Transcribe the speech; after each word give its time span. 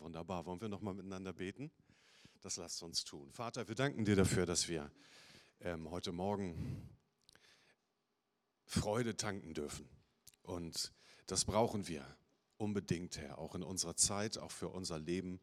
Wunderbar. 0.00 0.46
Wollen 0.46 0.60
wir 0.60 0.68
nochmal 0.68 0.94
miteinander 0.94 1.32
beten? 1.32 1.70
Das 2.40 2.56
lasst 2.56 2.82
uns 2.82 3.04
tun. 3.04 3.32
Vater, 3.32 3.68
wir 3.68 3.74
danken 3.74 4.04
dir 4.04 4.16
dafür, 4.16 4.46
dass 4.46 4.68
wir 4.68 4.90
ähm, 5.60 5.90
heute 5.90 6.12
Morgen 6.12 6.88
Freude 8.66 9.16
tanken 9.16 9.54
dürfen. 9.54 9.88
Und 10.42 10.92
das 11.26 11.44
brauchen 11.44 11.88
wir 11.88 12.04
unbedingt, 12.56 13.18
Herr, 13.18 13.38
auch 13.38 13.54
in 13.54 13.62
unserer 13.62 13.96
Zeit, 13.96 14.38
auch 14.38 14.50
für 14.50 14.68
unser 14.68 14.98
Leben, 14.98 15.40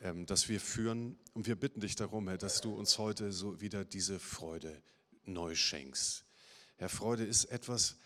ähm, 0.00 0.26
das 0.26 0.48
wir 0.48 0.60
führen. 0.60 1.18
Und 1.34 1.46
wir 1.46 1.56
bitten 1.56 1.80
dich 1.80 1.96
darum, 1.96 2.28
Herr, 2.28 2.38
dass 2.38 2.60
du 2.60 2.74
uns 2.74 2.98
heute 2.98 3.32
so 3.32 3.60
wieder 3.60 3.84
diese 3.84 4.18
Freude 4.18 4.82
neu 5.24 5.54
schenkst. 5.54 6.24
Herr, 6.76 6.88
Freude 6.88 7.24
ist 7.24 7.44
etwas, 7.46 7.96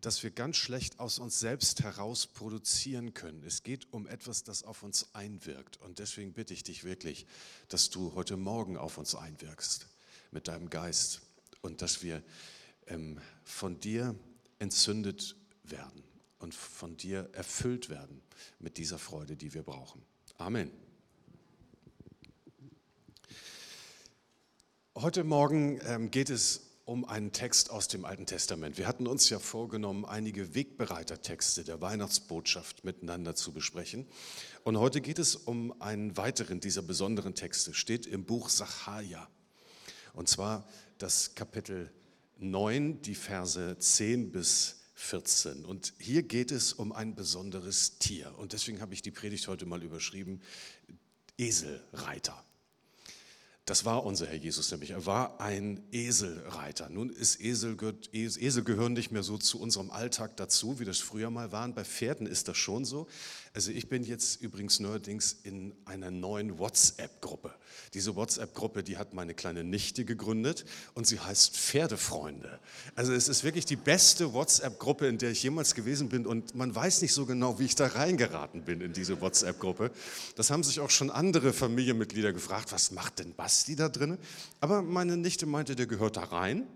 das 0.00 0.22
wir 0.22 0.30
ganz 0.30 0.56
schlecht 0.56 1.00
aus 1.00 1.18
uns 1.18 1.40
selbst 1.40 1.82
heraus 1.82 2.26
produzieren 2.26 3.14
können. 3.14 3.42
Es 3.44 3.62
geht 3.62 3.92
um 3.92 4.06
etwas, 4.06 4.44
das 4.44 4.62
auf 4.62 4.82
uns 4.82 5.14
einwirkt. 5.14 5.80
Und 5.82 5.98
deswegen 5.98 6.32
bitte 6.32 6.54
ich 6.54 6.62
dich 6.62 6.84
wirklich, 6.84 7.26
dass 7.68 7.90
du 7.90 8.14
heute 8.14 8.36
Morgen 8.36 8.76
auf 8.76 8.98
uns 8.98 9.14
einwirkst 9.14 9.86
mit 10.30 10.48
deinem 10.48 10.70
Geist 10.70 11.22
und 11.60 11.82
dass 11.82 12.02
wir 12.02 12.22
ähm, 12.86 13.20
von 13.44 13.80
dir 13.80 14.14
entzündet 14.58 15.36
werden 15.64 16.02
und 16.38 16.54
von 16.54 16.96
dir 16.96 17.30
erfüllt 17.32 17.88
werden 17.88 18.22
mit 18.58 18.78
dieser 18.78 18.98
Freude, 18.98 19.36
die 19.36 19.54
wir 19.54 19.62
brauchen. 19.62 20.02
Amen. 20.38 20.70
Heute 24.94 25.24
Morgen 25.24 25.78
ähm, 25.84 26.10
geht 26.10 26.30
es 26.30 26.65
um 26.86 27.04
einen 27.04 27.32
Text 27.32 27.70
aus 27.70 27.88
dem 27.88 28.04
Alten 28.04 28.26
Testament. 28.26 28.78
Wir 28.78 28.86
hatten 28.86 29.08
uns 29.08 29.28
ja 29.28 29.40
vorgenommen, 29.40 30.04
einige 30.04 30.54
Wegbereitertexte 30.54 31.64
der 31.64 31.80
Weihnachtsbotschaft 31.80 32.84
miteinander 32.84 33.34
zu 33.34 33.52
besprechen. 33.52 34.06
Und 34.62 34.78
heute 34.78 35.00
geht 35.00 35.18
es 35.18 35.34
um 35.34 35.78
einen 35.82 36.16
weiteren 36.16 36.60
dieser 36.60 36.82
besonderen 36.82 37.34
Texte, 37.34 37.74
steht 37.74 38.06
im 38.06 38.24
Buch 38.24 38.48
Sacharja. 38.48 39.28
Und 40.14 40.28
zwar 40.28 40.64
das 40.98 41.34
Kapitel 41.34 41.90
9, 42.38 43.02
die 43.02 43.16
Verse 43.16 43.76
10 43.76 44.30
bis 44.30 44.76
14. 44.94 45.64
Und 45.64 45.92
hier 45.98 46.22
geht 46.22 46.52
es 46.52 46.72
um 46.72 46.92
ein 46.92 47.16
besonderes 47.16 47.98
Tier. 47.98 48.32
Und 48.38 48.52
deswegen 48.52 48.80
habe 48.80 48.94
ich 48.94 49.02
die 49.02 49.10
Predigt 49.10 49.48
heute 49.48 49.66
mal 49.66 49.82
überschrieben, 49.82 50.40
Eselreiter. 51.36 52.44
Das 53.66 53.84
war 53.84 54.06
unser 54.06 54.26
Herr 54.28 54.36
Jesus 54.36 54.70
nämlich. 54.70 54.90
Er 54.90 55.06
war 55.06 55.40
ein 55.40 55.82
Eselreiter. 55.90 56.88
Nun 56.88 57.10
ist 57.10 57.40
Esel, 57.40 57.76
Esel 58.12 58.62
gehören 58.62 58.92
nicht 58.92 59.10
mehr 59.10 59.24
so 59.24 59.38
zu 59.38 59.60
unserem 59.60 59.90
Alltag 59.90 60.36
dazu, 60.36 60.78
wie 60.78 60.84
das 60.84 60.98
früher 60.98 61.30
mal 61.30 61.50
waren. 61.50 61.74
Bei 61.74 61.84
Pferden 61.84 62.28
ist 62.28 62.46
das 62.46 62.56
schon 62.56 62.84
so. 62.84 63.08
Also 63.56 63.70
ich 63.70 63.88
bin 63.88 64.04
jetzt 64.04 64.42
übrigens 64.42 64.80
neuerdings 64.80 65.34
in 65.42 65.72
einer 65.86 66.10
neuen 66.10 66.58
WhatsApp-Gruppe. 66.58 67.54
Diese 67.94 68.14
WhatsApp-Gruppe, 68.14 68.82
die 68.82 68.98
hat 68.98 69.14
meine 69.14 69.32
kleine 69.32 69.64
Nichte 69.64 70.04
gegründet 70.04 70.66
und 70.92 71.06
sie 71.06 71.20
heißt 71.20 71.56
Pferdefreunde. 71.56 72.60
Also 72.96 73.14
es 73.14 73.28
ist 73.28 73.44
wirklich 73.44 73.64
die 73.64 73.76
beste 73.76 74.34
WhatsApp-Gruppe, 74.34 75.06
in 75.06 75.16
der 75.16 75.30
ich 75.30 75.42
jemals 75.42 75.74
gewesen 75.74 76.10
bin 76.10 76.26
und 76.26 76.54
man 76.54 76.74
weiß 76.74 77.00
nicht 77.00 77.14
so 77.14 77.24
genau, 77.24 77.58
wie 77.58 77.64
ich 77.64 77.74
da 77.74 77.86
reingeraten 77.86 78.62
bin 78.62 78.82
in 78.82 78.92
diese 78.92 79.22
WhatsApp-Gruppe. 79.22 79.90
Das 80.34 80.50
haben 80.50 80.62
sich 80.62 80.80
auch 80.80 80.90
schon 80.90 81.08
andere 81.08 81.54
Familienmitglieder 81.54 82.34
gefragt, 82.34 82.72
was 82.72 82.90
macht 82.90 83.20
denn 83.20 83.32
Basti 83.32 83.74
da 83.74 83.88
drin? 83.88 84.18
Aber 84.60 84.82
meine 84.82 85.16
Nichte 85.16 85.46
meinte, 85.46 85.76
der 85.76 85.86
gehört 85.86 86.18
da 86.18 86.24
rein 86.24 86.66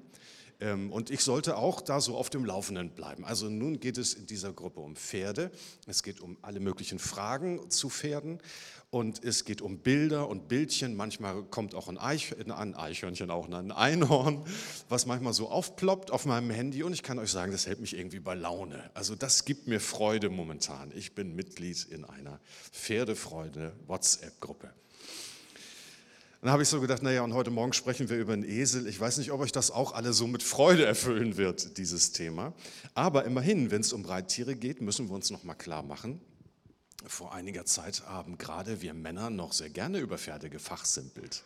und 0.61 1.11
ich 1.11 1.23
sollte 1.23 1.57
auch 1.57 1.81
da 1.81 2.01
so 2.01 2.17
auf 2.17 2.29
dem 2.29 2.45
Laufenden 2.45 2.91
bleiben. 2.91 3.25
Also 3.25 3.49
nun 3.49 3.81
geht 3.81 3.97
es 3.97 4.13
in 4.13 4.27
dieser 4.27 4.53
Gruppe 4.53 4.81
um 4.81 4.95
Pferde. 4.95 5.51
Es 5.87 6.03
geht 6.03 6.21
um 6.21 6.37
alle 6.43 6.61
möglichen 6.61 6.99
Fragen 6.99 7.71
zu 7.71 7.89
Pferden. 7.89 8.43
Und 8.91 9.25
es 9.25 9.45
geht 9.45 9.63
um 9.63 9.79
Bilder 9.79 10.29
und 10.29 10.49
Bildchen. 10.49 10.97
Manchmal 10.97 11.45
kommt 11.45 11.77
auch 11.77 11.89
ein, 11.89 11.97
Eich, 11.97 12.35
ein 12.37 12.75
Eichhörnchen, 12.75 13.31
auch 13.31 13.49
ein 13.49 13.71
Einhorn, 13.71 14.45
was 14.89 15.07
manchmal 15.07 15.33
so 15.33 15.49
aufploppt 15.49 16.11
auf 16.11 16.27
meinem 16.27 16.51
Handy. 16.51 16.83
Und 16.83 16.93
ich 16.93 17.05
kann 17.05 17.21
euch 17.21 17.31
sagen, 17.31 17.53
das 17.53 17.67
hält 17.67 17.81
mich 17.81 17.97
irgendwie 17.97 18.19
bei 18.19 18.35
Laune. 18.35 18.91
Also 18.93 19.15
das 19.15 19.45
gibt 19.45 19.69
mir 19.69 19.81
Freude 19.81 20.29
momentan. 20.29 20.91
Ich 20.95 21.15
bin 21.15 21.37
Mitglied 21.37 21.85
in 21.85 22.05
einer 22.05 22.41
Pferdefreude-WhatsApp-Gruppe. 22.73 24.75
Dann 26.41 26.53
habe 26.53 26.63
ich 26.63 26.71
so 26.71 26.81
gedacht, 26.81 27.03
naja, 27.03 27.23
und 27.23 27.35
heute 27.35 27.51
Morgen 27.51 27.75
sprechen 27.75 28.09
wir 28.09 28.17
über 28.17 28.33
einen 28.33 28.45
Esel. 28.45 28.87
Ich 28.87 28.99
weiß 28.99 29.19
nicht, 29.19 29.31
ob 29.31 29.41
euch 29.41 29.53
das 29.53 29.71
auch 29.71 29.93
alle 29.93 30.15
so 30.15 30.27
mit 30.27 30.43
Freude 30.43 30.87
erfüllen 30.87 31.37
wird, 31.37 31.77
dieses 31.77 32.13
Thema. 32.13 32.55
Aber 32.95 33.27
immerhin, 33.27 33.71
wenn 33.71 33.83
es 33.83 33.93
um 33.93 34.07
Reittiere 34.07 34.57
geht, 34.57 34.81
müssen 34.81 35.09
wir 35.09 35.15
uns 35.15 35.31
noch 35.31 35.45
mal 35.45 35.55
klar 35.55 35.83
machen. 35.83 36.19
Vor 37.07 37.35
einiger 37.35 37.67
Zeit 37.67 38.07
haben 38.07 38.39
gerade 38.39 38.81
wir 38.81 38.95
Männer 38.95 39.29
noch 39.29 39.53
sehr 39.53 39.69
gerne 39.69 39.99
über 39.99 40.17
Pferde 40.17 40.49
gefachsimpelt. 40.49 41.43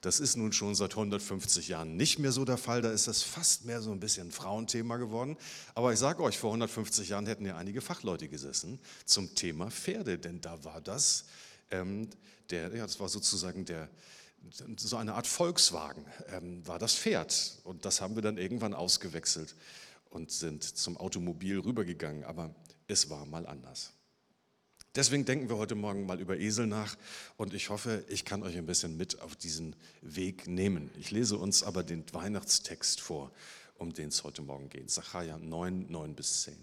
Das 0.00 0.20
ist 0.20 0.36
nun 0.36 0.52
schon 0.52 0.74
seit 0.74 0.92
150 0.92 1.68
Jahren 1.68 1.96
nicht 1.96 2.18
mehr 2.18 2.32
so 2.32 2.46
der 2.46 2.56
Fall. 2.58 2.80
Da 2.80 2.90
ist 2.92 3.06
das 3.06 3.22
fast 3.22 3.66
mehr 3.66 3.82
so 3.82 3.92
ein 3.92 4.00
bisschen 4.00 4.30
Frauenthema 4.30 4.96
geworden. 4.96 5.36
Aber 5.74 5.92
ich 5.92 5.98
sage 5.98 6.22
euch, 6.22 6.38
vor 6.38 6.50
150 6.50 7.10
Jahren 7.10 7.26
hätten 7.26 7.44
ja 7.44 7.56
einige 7.58 7.82
Fachleute 7.82 8.28
gesessen 8.28 8.78
zum 9.04 9.34
Thema 9.34 9.70
Pferde, 9.70 10.18
denn 10.18 10.40
da 10.40 10.64
war 10.64 10.80
das 10.80 11.26
ähm, 11.70 12.08
der, 12.50 12.74
ja, 12.74 12.86
das 12.86 13.00
war 13.00 13.08
sozusagen 13.08 13.64
der, 13.64 13.88
so 14.76 14.96
eine 14.96 15.14
Art 15.14 15.26
Volkswagen, 15.26 16.04
ähm, 16.28 16.66
war 16.66 16.78
das 16.78 16.94
Pferd. 16.94 17.58
Und 17.64 17.84
das 17.84 18.00
haben 18.00 18.14
wir 18.14 18.22
dann 18.22 18.38
irgendwann 18.38 18.74
ausgewechselt 18.74 19.54
und 20.10 20.30
sind 20.30 20.62
zum 20.62 20.96
Automobil 20.96 21.58
rübergegangen. 21.58 22.24
Aber 22.24 22.54
es 22.86 23.10
war 23.10 23.26
mal 23.26 23.46
anders. 23.46 23.92
Deswegen 24.94 25.24
denken 25.24 25.48
wir 25.48 25.56
heute 25.56 25.74
Morgen 25.74 26.06
mal 26.06 26.20
über 26.20 26.38
Esel 26.38 26.68
nach 26.68 26.96
und 27.36 27.52
ich 27.52 27.68
hoffe, 27.68 28.04
ich 28.08 28.24
kann 28.24 28.44
euch 28.44 28.56
ein 28.56 28.66
bisschen 28.66 28.96
mit 28.96 29.20
auf 29.20 29.34
diesen 29.34 29.74
Weg 30.02 30.46
nehmen. 30.46 30.88
Ich 31.00 31.10
lese 31.10 31.36
uns 31.36 31.64
aber 31.64 31.82
den 31.82 32.04
Weihnachtstext 32.12 33.00
vor, 33.00 33.32
um 33.76 33.92
den 33.92 34.10
es 34.10 34.22
heute 34.22 34.42
Morgen 34.42 34.68
geht. 34.68 34.88
Sacharja 34.92 35.38
9, 35.38 35.90
9 35.90 36.14
bis 36.14 36.42
10. 36.42 36.56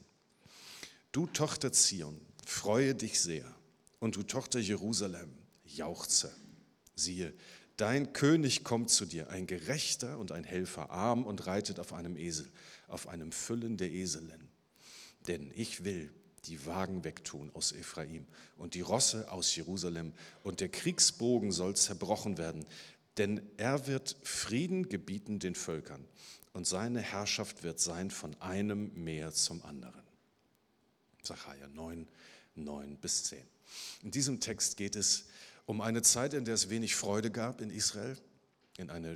Du 1.12 1.28
Tochter 1.28 1.74
Zion, 1.74 2.22
freue 2.46 2.96
dich 2.96 3.20
sehr 3.20 3.44
und 4.00 4.16
du 4.16 4.24
Tochter 4.24 4.60
Jerusalem, 4.60 5.41
jauchze. 5.78 6.32
Siehe, 6.96 7.34
dein 7.78 8.14
König 8.14 8.64
kommt 8.64 8.90
zu 8.90 9.06
dir, 9.06 9.30
ein 9.30 9.48
Gerechter 9.48 10.18
und 10.18 10.32
ein 10.32 10.44
Helfer, 10.44 10.92
arm 10.92 11.26
und 11.26 11.46
reitet 11.48 11.80
auf 11.80 11.94
einem 11.94 12.18
Esel, 12.18 12.48
auf 12.88 13.08
einem 13.08 13.32
Füllen 13.32 13.78
der 13.78 13.92
Eselin. 13.92 14.50
Denn 15.28 15.52
ich 15.56 15.84
will 15.84 16.12
die 16.46 16.66
Wagen 16.66 17.04
wegtun 17.04 17.52
aus 17.54 17.72
Ephraim 17.72 18.26
und 18.58 18.74
die 18.74 18.82
Rosse 18.82 19.32
aus 19.32 19.56
Jerusalem 19.56 20.14
und 20.44 20.60
der 20.60 20.70
Kriegsbogen 20.70 21.52
soll 21.52 21.76
zerbrochen 21.76 22.38
werden, 22.38 22.66
denn 23.18 23.42
er 23.58 23.88
wird 23.88 24.18
Frieden 24.24 24.90
gebieten 24.90 25.40
den 25.40 25.56
Völkern 25.56 26.08
und 26.54 26.66
seine 26.66 27.02
Herrschaft 27.02 27.64
wird 27.64 27.80
sein 27.80 28.10
von 28.10 28.40
einem 28.42 28.92
Meer 28.96 29.32
zum 29.34 29.64
anderen. 29.64 30.02
Sacharja 31.24 31.68
9, 31.68 32.08
9 32.56 32.98
bis 32.98 33.26
10. 33.26 33.40
In 34.04 34.12
diesem 34.12 34.40
Text 34.40 34.78
geht 34.78 34.96
es 34.96 35.26
um 35.66 35.82
eine 35.82 36.02
Zeit, 36.02 36.34
in 36.34 36.46
der 36.46 36.56
es 36.56 36.70
wenig 36.70 36.96
Freude 36.96 37.32
gab 37.32 37.62
in 37.62 37.70
Israel, 37.70 38.18
in 38.78 38.90
eine 38.90 39.16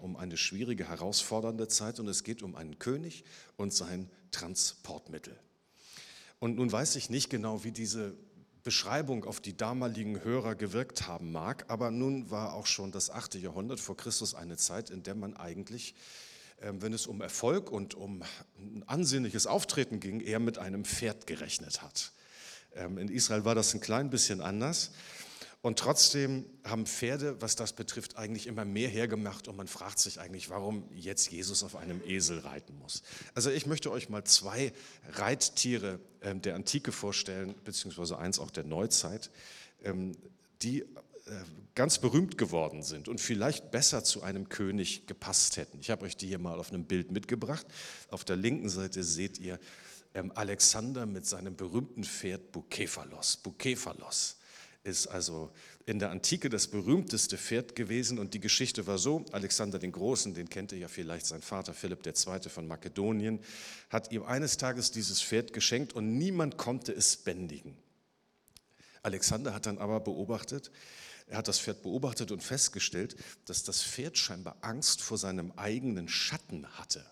um 0.00 0.16
eine 0.16 0.36
schwierige, 0.36 0.88
herausfordernde 0.88 1.68
Zeit 1.68 2.00
und 2.00 2.08
es 2.08 2.22
geht 2.24 2.42
um 2.42 2.54
einen 2.54 2.78
König 2.78 3.24
und 3.56 3.72
sein 3.72 4.10
Transportmittel. 4.30 5.38
Und 6.38 6.56
nun 6.56 6.70
weiß 6.70 6.96
ich 6.96 7.10
nicht 7.10 7.28
genau, 7.28 7.64
wie 7.64 7.72
diese 7.72 8.14
Beschreibung 8.62 9.24
auf 9.24 9.40
die 9.40 9.56
damaligen 9.56 10.22
Hörer 10.22 10.54
gewirkt 10.54 11.06
haben 11.06 11.32
mag, 11.32 11.64
aber 11.68 11.90
nun 11.90 12.30
war 12.30 12.54
auch 12.54 12.66
schon 12.66 12.92
das 12.92 13.10
8. 13.10 13.36
Jahrhundert 13.36 13.80
vor 13.80 13.96
Christus 13.96 14.34
eine 14.34 14.56
Zeit, 14.56 14.90
in 14.90 15.02
der 15.02 15.14
man 15.14 15.36
eigentlich, 15.36 15.94
ähm, 16.60 16.82
wenn 16.82 16.92
es 16.92 17.06
um 17.06 17.20
Erfolg 17.20 17.70
und 17.70 17.94
um 17.94 18.22
ein 18.58 18.84
ansehnliches 18.86 19.46
Auftreten 19.46 19.98
ging, 20.00 20.20
eher 20.20 20.40
mit 20.40 20.58
einem 20.58 20.84
Pferd 20.84 21.26
gerechnet 21.26 21.82
hat. 21.82 22.12
Ähm, 22.74 22.98
in 22.98 23.08
Israel 23.08 23.44
war 23.44 23.54
das 23.54 23.74
ein 23.74 23.80
klein 23.80 24.10
bisschen 24.10 24.40
anders. 24.40 24.92
Und 25.62 25.78
trotzdem 25.78 26.46
haben 26.64 26.86
Pferde, 26.86 27.40
was 27.42 27.54
das 27.54 27.74
betrifft, 27.74 28.16
eigentlich 28.16 28.46
immer 28.46 28.64
mehr 28.64 28.88
hergemacht 28.88 29.46
und 29.46 29.56
man 29.56 29.68
fragt 29.68 29.98
sich 29.98 30.18
eigentlich, 30.18 30.48
warum 30.48 30.88
jetzt 30.94 31.30
Jesus 31.30 31.62
auf 31.62 31.76
einem 31.76 32.00
Esel 32.06 32.38
reiten 32.38 32.78
muss. 32.78 33.02
Also 33.34 33.50
ich 33.50 33.66
möchte 33.66 33.90
euch 33.90 34.08
mal 34.08 34.24
zwei 34.24 34.72
Reittiere 35.12 36.00
ähm, 36.22 36.40
der 36.40 36.54
Antike 36.54 36.92
vorstellen, 36.92 37.54
beziehungsweise 37.62 38.16
eins 38.16 38.38
auch 38.38 38.50
der 38.50 38.64
Neuzeit, 38.64 39.30
ähm, 39.84 40.16
die 40.62 40.80
äh, 40.80 40.86
ganz 41.74 41.98
berühmt 41.98 42.38
geworden 42.38 42.82
sind 42.82 43.06
und 43.06 43.20
vielleicht 43.20 43.70
besser 43.70 44.02
zu 44.02 44.22
einem 44.22 44.48
König 44.48 45.06
gepasst 45.06 45.58
hätten. 45.58 45.78
Ich 45.80 45.90
habe 45.90 46.06
euch 46.06 46.16
die 46.16 46.26
hier 46.26 46.38
mal 46.38 46.58
auf 46.58 46.70
einem 46.72 46.84
Bild 46.84 47.10
mitgebracht. 47.12 47.66
Auf 48.08 48.24
der 48.24 48.36
linken 48.36 48.70
Seite 48.70 49.04
seht 49.04 49.38
ihr 49.38 49.60
ähm, 50.14 50.32
Alexander 50.34 51.04
mit 51.04 51.26
seinem 51.26 51.54
berühmten 51.54 52.04
Pferd 52.04 52.50
Bukephalos. 52.50 53.36
Bukephalos 53.36 54.39
ist 54.82 55.06
also 55.08 55.50
in 55.86 55.98
der 55.98 56.10
Antike 56.10 56.48
das 56.48 56.68
berühmteste 56.68 57.36
Pferd 57.36 57.76
gewesen 57.76 58.18
und 58.18 58.32
die 58.34 58.40
Geschichte 58.40 58.86
war 58.86 58.98
so, 58.98 59.24
Alexander 59.32 59.78
den 59.78 59.92
Großen, 59.92 60.34
den 60.34 60.48
kennt 60.48 60.72
ihr 60.72 60.78
ja 60.78 60.88
vielleicht, 60.88 61.26
sein 61.26 61.42
Vater 61.42 61.74
Philipp 61.74 62.06
II. 62.06 62.48
von 62.48 62.66
Makedonien, 62.66 63.40
hat 63.90 64.10
ihm 64.12 64.22
eines 64.22 64.56
Tages 64.56 64.90
dieses 64.90 65.22
Pferd 65.22 65.52
geschenkt 65.52 65.92
und 65.92 66.16
niemand 66.16 66.56
konnte 66.56 66.92
es 66.92 67.16
bändigen. 67.16 67.76
Alexander 69.02 69.54
hat 69.54 69.66
dann 69.66 69.78
aber 69.78 70.00
beobachtet, 70.00 70.70
er 71.26 71.38
hat 71.38 71.48
das 71.48 71.60
Pferd 71.60 71.82
beobachtet 71.82 72.32
und 72.32 72.42
festgestellt, 72.42 73.16
dass 73.44 73.62
das 73.62 73.82
Pferd 73.82 74.18
scheinbar 74.18 74.56
Angst 74.62 75.00
vor 75.00 75.16
seinem 75.16 75.52
eigenen 75.52 76.08
Schatten 76.08 76.66
hatte. 76.78 77.04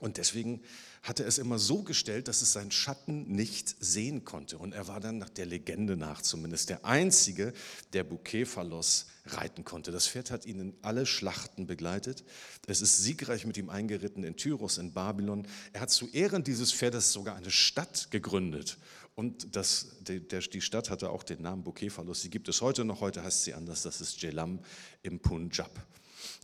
Und 0.00 0.16
deswegen 0.16 0.62
hatte 1.02 1.22
er 1.22 1.28
es 1.28 1.38
immer 1.38 1.58
so 1.58 1.82
gestellt, 1.82 2.28
dass 2.28 2.42
es 2.42 2.52
seinen 2.52 2.70
Schatten 2.70 3.30
nicht 3.30 3.74
sehen 3.80 4.24
konnte. 4.24 4.58
Und 4.58 4.72
er 4.72 4.88
war 4.88 5.00
dann 5.00 5.18
nach 5.18 5.30
der 5.30 5.46
Legende 5.46 5.96
nach 5.96 6.20
zumindest 6.22 6.68
der 6.70 6.84
Einzige, 6.84 7.52
der 7.92 8.04
Bukephalos 8.04 9.06
reiten 9.26 9.64
konnte. 9.64 9.92
Das 9.92 10.08
Pferd 10.08 10.30
hat 10.30 10.46
ihn 10.46 10.60
in 10.60 10.74
alle 10.82 11.06
Schlachten 11.06 11.66
begleitet. 11.66 12.24
Es 12.66 12.82
ist 12.82 12.98
siegreich 12.98 13.46
mit 13.46 13.56
ihm 13.56 13.70
eingeritten 13.70 14.24
in 14.24 14.36
Tyros 14.36 14.78
in 14.78 14.92
Babylon. 14.92 15.46
Er 15.72 15.82
hat 15.82 15.90
zu 15.90 16.08
Ehren 16.08 16.44
dieses 16.44 16.72
Pferdes 16.72 17.12
sogar 17.12 17.36
eine 17.36 17.50
Stadt 17.50 18.10
gegründet. 18.10 18.78
Und 19.14 19.54
das, 19.56 19.96
die, 20.00 20.60
Stadt 20.60 20.88
hatte 20.88 21.10
auch 21.10 21.22
den 21.22 21.42
Namen 21.42 21.62
Bukephalos. 21.62 22.22
Sie 22.22 22.30
gibt 22.30 22.48
es 22.48 22.62
heute 22.62 22.84
noch. 22.84 23.00
Heute 23.00 23.22
heißt 23.22 23.44
sie 23.44 23.54
anders. 23.54 23.82
Das 23.82 24.00
ist 24.00 24.20
Jelam 24.22 24.60
im 25.02 25.20
Punjab. 25.20 25.86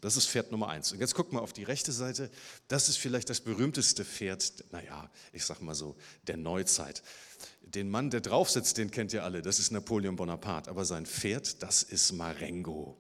Das 0.07 0.17
ist 0.17 0.29
Pferd 0.29 0.53
Nummer 0.53 0.69
eins. 0.69 0.93
Und 0.93 1.01
jetzt 1.01 1.17
guck 1.17 1.33
mal 1.33 1.41
auf 1.41 1.53
die 1.53 1.65
rechte 1.65 1.91
Seite. 1.91 2.31
Das 2.69 2.89
ist 2.89 2.97
vielleicht 2.97 3.29
das 3.29 3.41
berühmteste 3.41 4.05
Pferd, 4.05 4.63
naja, 4.71 5.11
ich 5.33 5.45
sag 5.45 5.61
mal 5.63 5.75
so, 5.75 5.97
der 6.29 6.37
Neuzeit. 6.37 7.03
Den 7.63 7.91
Mann, 7.91 8.11
der 8.11 8.21
drauf 8.21 8.49
sitzt, 8.49 8.79
den 8.79 8.93
kennt 8.93 9.13
ihr 9.13 9.25
alle. 9.25 9.43
Das 9.43 9.59
ist 9.59 9.73
Napoleon 9.73 10.15
Bonaparte. 10.15 10.71
Aber 10.71 10.85
sein 10.85 11.07
Pferd, 11.07 11.61
das 11.61 11.83
ist 11.83 12.13
Marengo. 12.13 12.97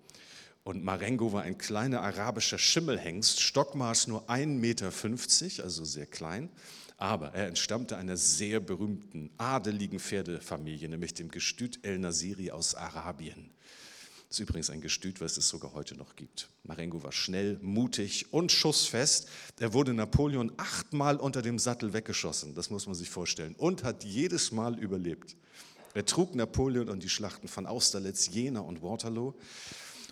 Und 0.64 0.82
Marengo 0.82 1.32
war 1.32 1.42
ein 1.42 1.58
kleiner 1.58 2.02
arabischer 2.02 2.58
Schimmelhengst, 2.58 3.40
Stockmaß 3.40 4.08
nur 4.08 4.28
1,50 4.28 4.48
Meter, 4.48 5.62
also 5.62 5.84
sehr 5.84 6.06
klein. 6.06 6.50
Aber 6.96 7.32
er 7.34 7.46
entstammte 7.46 7.96
einer 7.98 8.16
sehr 8.16 8.58
berühmten 8.58 9.30
adeligen 9.38 10.00
Pferdefamilie, 10.00 10.88
nämlich 10.88 11.14
dem 11.14 11.30
Gestüt 11.30 11.84
El 11.84 12.00
Nasiri 12.00 12.50
aus 12.50 12.74
Arabien. 12.74 13.55
Das 14.28 14.38
ist 14.38 14.48
übrigens 14.48 14.70
ein 14.70 14.80
Gestüt, 14.80 15.20
was 15.20 15.36
es 15.36 15.48
sogar 15.48 15.72
heute 15.74 15.94
noch 15.96 16.16
gibt. 16.16 16.48
Marengo 16.64 17.02
war 17.02 17.12
schnell, 17.12 17.58
mutig 17.62 18.32
und 18.32 18.50
schussfest. 18.50 19.28
Er 19.60 19.72
wurde 19.72 19.94
Napoleon 19.94 20.52
achtmal 20.56 21.16
unter 21.16 21.42
dem 21.42 21.58
Sattel 21.58 21.92
weggeschossen, 21.92 22.54
das 22.54 22.70
muss 22.70 22.86
man 22.86 22.96
sich 22.96 23.08
vorstellen, 23.08 23.54
und 23.54 23.84
hat 23.84 24.04
jedes 24.04 24.50
Mal 24.50 24.78
überlebt. 24.78 25.36
Er 25.94 26.04
trug 26.04 26.34
Napoleon 26.34 26.90
an 26.90 27.00
die 27.00 27.08
Schlachten 27.08 27.48
von 27.48 27.66
Austerlitz, 27.66 28.26
Jena 28.26 28.60
und 28.60 28.82
Waterloo. 28.82 29.34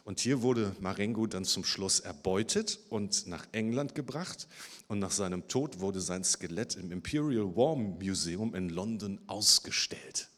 Und 0.05 0.21
hier 0.21 0.43
wurde 0.43 0.77
Marengo 0.81 1.27
dann 1.27 1.45
zum 1.45 1.65
Schluss 1.65 2.01
erbeutet 2.01 2.79
und 2.91 3.27
nach 3.27 3.47
England 3.53 3.95
gebracht. 3.95 4.49
Und 4.87 4.99
nach 4.99 5.11
seinem 5.11 5.49
Tod 5.49 5.81
wurde 5.81 6.01
sein 6.01 6.25
Skelett 6.25 6.77
im 6.77 6.93
Imperial 6.93 7.57
War 7.57 7.75
Museum 7.75 8.55
in 8.55 8.69
London 8.69 9.21
ausgestellt. 9.27 10.29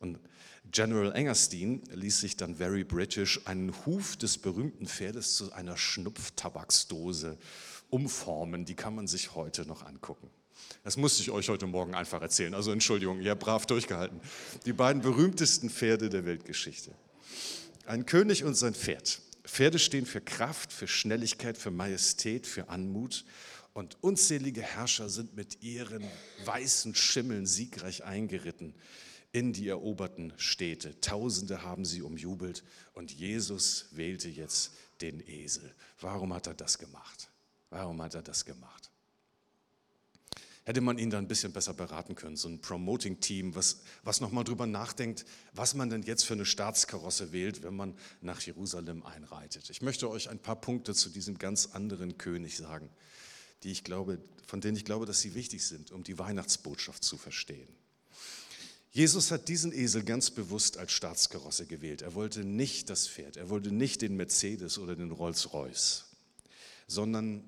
Und 0.00 0.18
General 0.72 1.14
Engerstein 1.14 1.82
ließ 1.92 2.20
sich 2.20 2.36
dann 2.36 2.56
very 2.56 2.84
British 2.84 3.40
einen 3.44 3.72
Huf 3.86 4.16
des 4.16 4.38
berühmten 4.38 4.86
Pferdes 4.86 5.36
zu 5.36 5.52
einer 5.52 5.76
Schnupftabaksdose 5.76 7.38
umformen. 7.90 8.64
Die 8.64 8.74
kann 8.74 8.94
man 8.94 9.06
sich 9.06 9.34
heute 9.34 9.64
noch 9.66 9.84
angucken. 9.84 10.28
Das 10.82 10.96
musste 10.96 11.22
ich 11.22 11.30
euch 11.30 11.48
heute 11.48 11.66
Morgen 11.66 11.94
einfach 11.94 12.20
erzählen. 12.20 12.54
Also 12.54 12.72
Entschuldigung, 12.72 13.20
ihr 13.20 13.30
habt 13.30 13.42
brav 13.42 13.66
durchgehalten. 13.66 14.20
Die 14.64 14.72
beiden 14.72 15.02
berühmtesten 15.02 15.70
Pferde 15.70 16.08
der 16.08 16.24
Weltgeschichte. 16.24 16.92
Ein 17.86 18.06
König 18.06 18.44
und 18.44 18.54
sein 18.54 18.74
Pferd. 18.74 19.20
Pferde 19.44 19.78
stehen 19.78 20.06
für 20.06 20.20
Kraft, 20.20 20.72
für 20.72 20.88
Schnelligkeit, 20.88 21.56
für 21.56 21.70
Majestät, 21.70 22.46
für 22.46 22.68
Anmut. 22.68 23.24
Und 23.74 23.96
unzählige 24.00 24.62
Herrscher 24.62 25.08
sind 25.08 25.36
mit 25.36 25.62
ihren 25.62 26.02
weißen 26.44 26.94
Schimmeln 26.94 27.46
siegreich 27.46 28.04
eingeritten 28.04 28.74
in 29.36 29.52
die 29.52 29.68
eroberten 29.68 30.32
Städte. 30.38 30.98
Tausende 31.02 31.62
haben 31.62 31.84
sie 31.84 32.00
umjubelt 32.00 32.64
und 32.94 33.12
Jesus 33.12 33.84
wählte 33.90 34.30
jetzt 34.30 34.72
den 35.02 35.20
Esel. 35.28 35.74
Warum 36.00 36.32
hat 36.32 36.46
er 36.46 36.54
das 36.54 36.78
gemacht? 36.78 37.28
Warum 37.68 38.00
hat 38.00 38.14
er 38.14 38.22
das 38.22 38.46
gemacht? 38.46 38.90
Hätte 40.64 40.80
man 40.80 40.96
ihn 40.96 41.10
dann 41.10 41.26
ein 41.26 41.28
bisschen 41.28 41.52
besser 41.52 41.74
beraten 41.74 42.14
können, 42.14 42.36
so 42.36 42.48
ein 42.48 42.62
Promoting-Team, 42.62 43.54
was, 43.54 43.82
was 44.02 44.22
nochmal 44.22 44.44
drüber 44.44 44.66
nachdenkt, 44.66 45.26
was 45.52 45.74
man 45.74 45.90
denn 45.90 46.02
jetzt 46.02 46.24
für 46.24 46.32
eine 46.32 46.46
Staatskarosse 46.46 47.30
wählt, 47.30 47.62
wenn 47.62 47.76
man 47.76 47.94
nach 48.22 48.40
Jerusalem 48.40 49.04
einreitet. 49.04 49.68
Ich 49.68 49.82
möchte 49.82 50.08
euch 50.08 50.30
ein 50.30 50.38
paar 50.38 50.58
Punkte 50.58 50.94
zu 50.94 51.10
diesem 51.10 51.36
ganz 51.36 51.66
anderen 51.66 52.16
König 52.16 52.56
sagen, 52.56 52.88
die 53.64 53.70
ich 53.70 53.84
glaube, 53.84 54.18
von 54.46 54.62
denen 54.62 54.78
ich 54.78 54.86
glaube, 54.86 55.04
dass 55.04 55.20
sie 55.20 55.34
wichtig 55.34 55.62
sind, 55.66 55.92
um 55.92 56.04
die 56.04 56.18
Weihnachtsbotschaft 56.18 57.04
zu 57.04 57.18
verstehen. 57.18 57.68
Jesus 58.96 59.30
hat 59.30 59.48
diesen 59.48 59.72
Esel 59.74 60.04
ganz 60.04 60.30
bewusst 60.30 60.78
als 60.78 60.90
Staatskarosse 60.92 61.66
gewählt. 61.66 62.00
Er 62.00 62.14
wollte 62.14 62.44
nicht 62.44 62.88
das 62.88 63.06
Pferd, 63.06 63.36
er 63.36 63.50
wollte 63.50 63.70
nicht 63.70 64.00
den 64.00 64.16
Mercedes 64.16 64.78
oder 64.78 64.96
den 64.96 65.10
Rolls-Royce, 65.10 66.06
sondern 66.86 67.44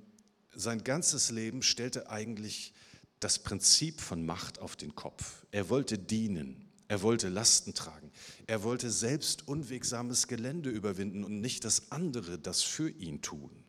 sein 0.54 0.84
ganzes 0.84 1.30
Leben 1.30 1.62
stellte 1.62 2.10
eigentlich 2.10 2.74
das 3.18 3.38
Prinzip 3.38 4.02
von 4.02 4.26
Macht 4.26 4.58
auf 4.58 4.76
den 4.76 4.94
Kopf. 4.94 5.46
Er 5.50 5.70
wollte 5.70 5.98
dienen, 5.98 6.68
er 6.86 7.00
wollte 7.00 7.30
Lasten 7.30 7.72
tragen, 7.72 8.12
er 8.46 8.62
wollte 8.62 8.90
selbst 8.90 9.48
unwegsames 9.48 10.28
Gelände 10.28 10.68
überwinden 10.68 11.24
und 11.24 11.40
nicht, 11.40 11.64
dass 11.64 11.90
andere 11.90 12.38
das 12.38 12.60
für 12.60 12.90
ihn 12.90 13.22
tun. 13.22 13.64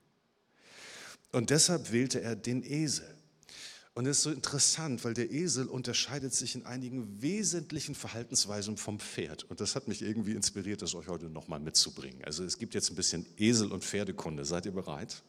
Und 1.32 1.50
deshalb 1.50 1.94
wählte 1.94 2.20
er 2.20 2.36
den 2.36 2.62
Esel. 2.62 3.19
Und 3.96 4.06
es 4.06 4.18
ist 4.18 4.24
so 4.24 4.32
interessant, 4.32 5.04
weil 5.04 5.14
der 5.14 5.32
Esel 5.32 5.68
unterscheidet 5.68 6.34
sich 6.34 6.56
in 6.56 6.66
einigen 6.66 7.22
wesentlichen 7.22 7.96
Verhaltensweisen 7.96 8.78
vom 8.78 9.00
Pferd. 9.00 9.44
Und 9.44 9.60
das 9.60 9.76
hat 9.76 9.88
mich 9.88 10.02
irgendwie 10.02 10.34
inspiriert, 10.34 10.82
das 10.82 10.96
euch 10.96 11.08
heute 11.08 11.30
nochmal 11.30 11.60
mitzubringen. 11.60 12.24
Also 12.24 12.44
es 12.46 12.58
gibt 12.58 12.76
jetzt 12.76 12.92
ein 12.92 12.96
bisschen 12.96 13.26
Esel- 13.38 13.72
und 13.72 13.84
Pferdekunde. 13.84 14.46
Seid 14.46 14.66
ihr 14.66 14.72
bereit? 14.72 15.22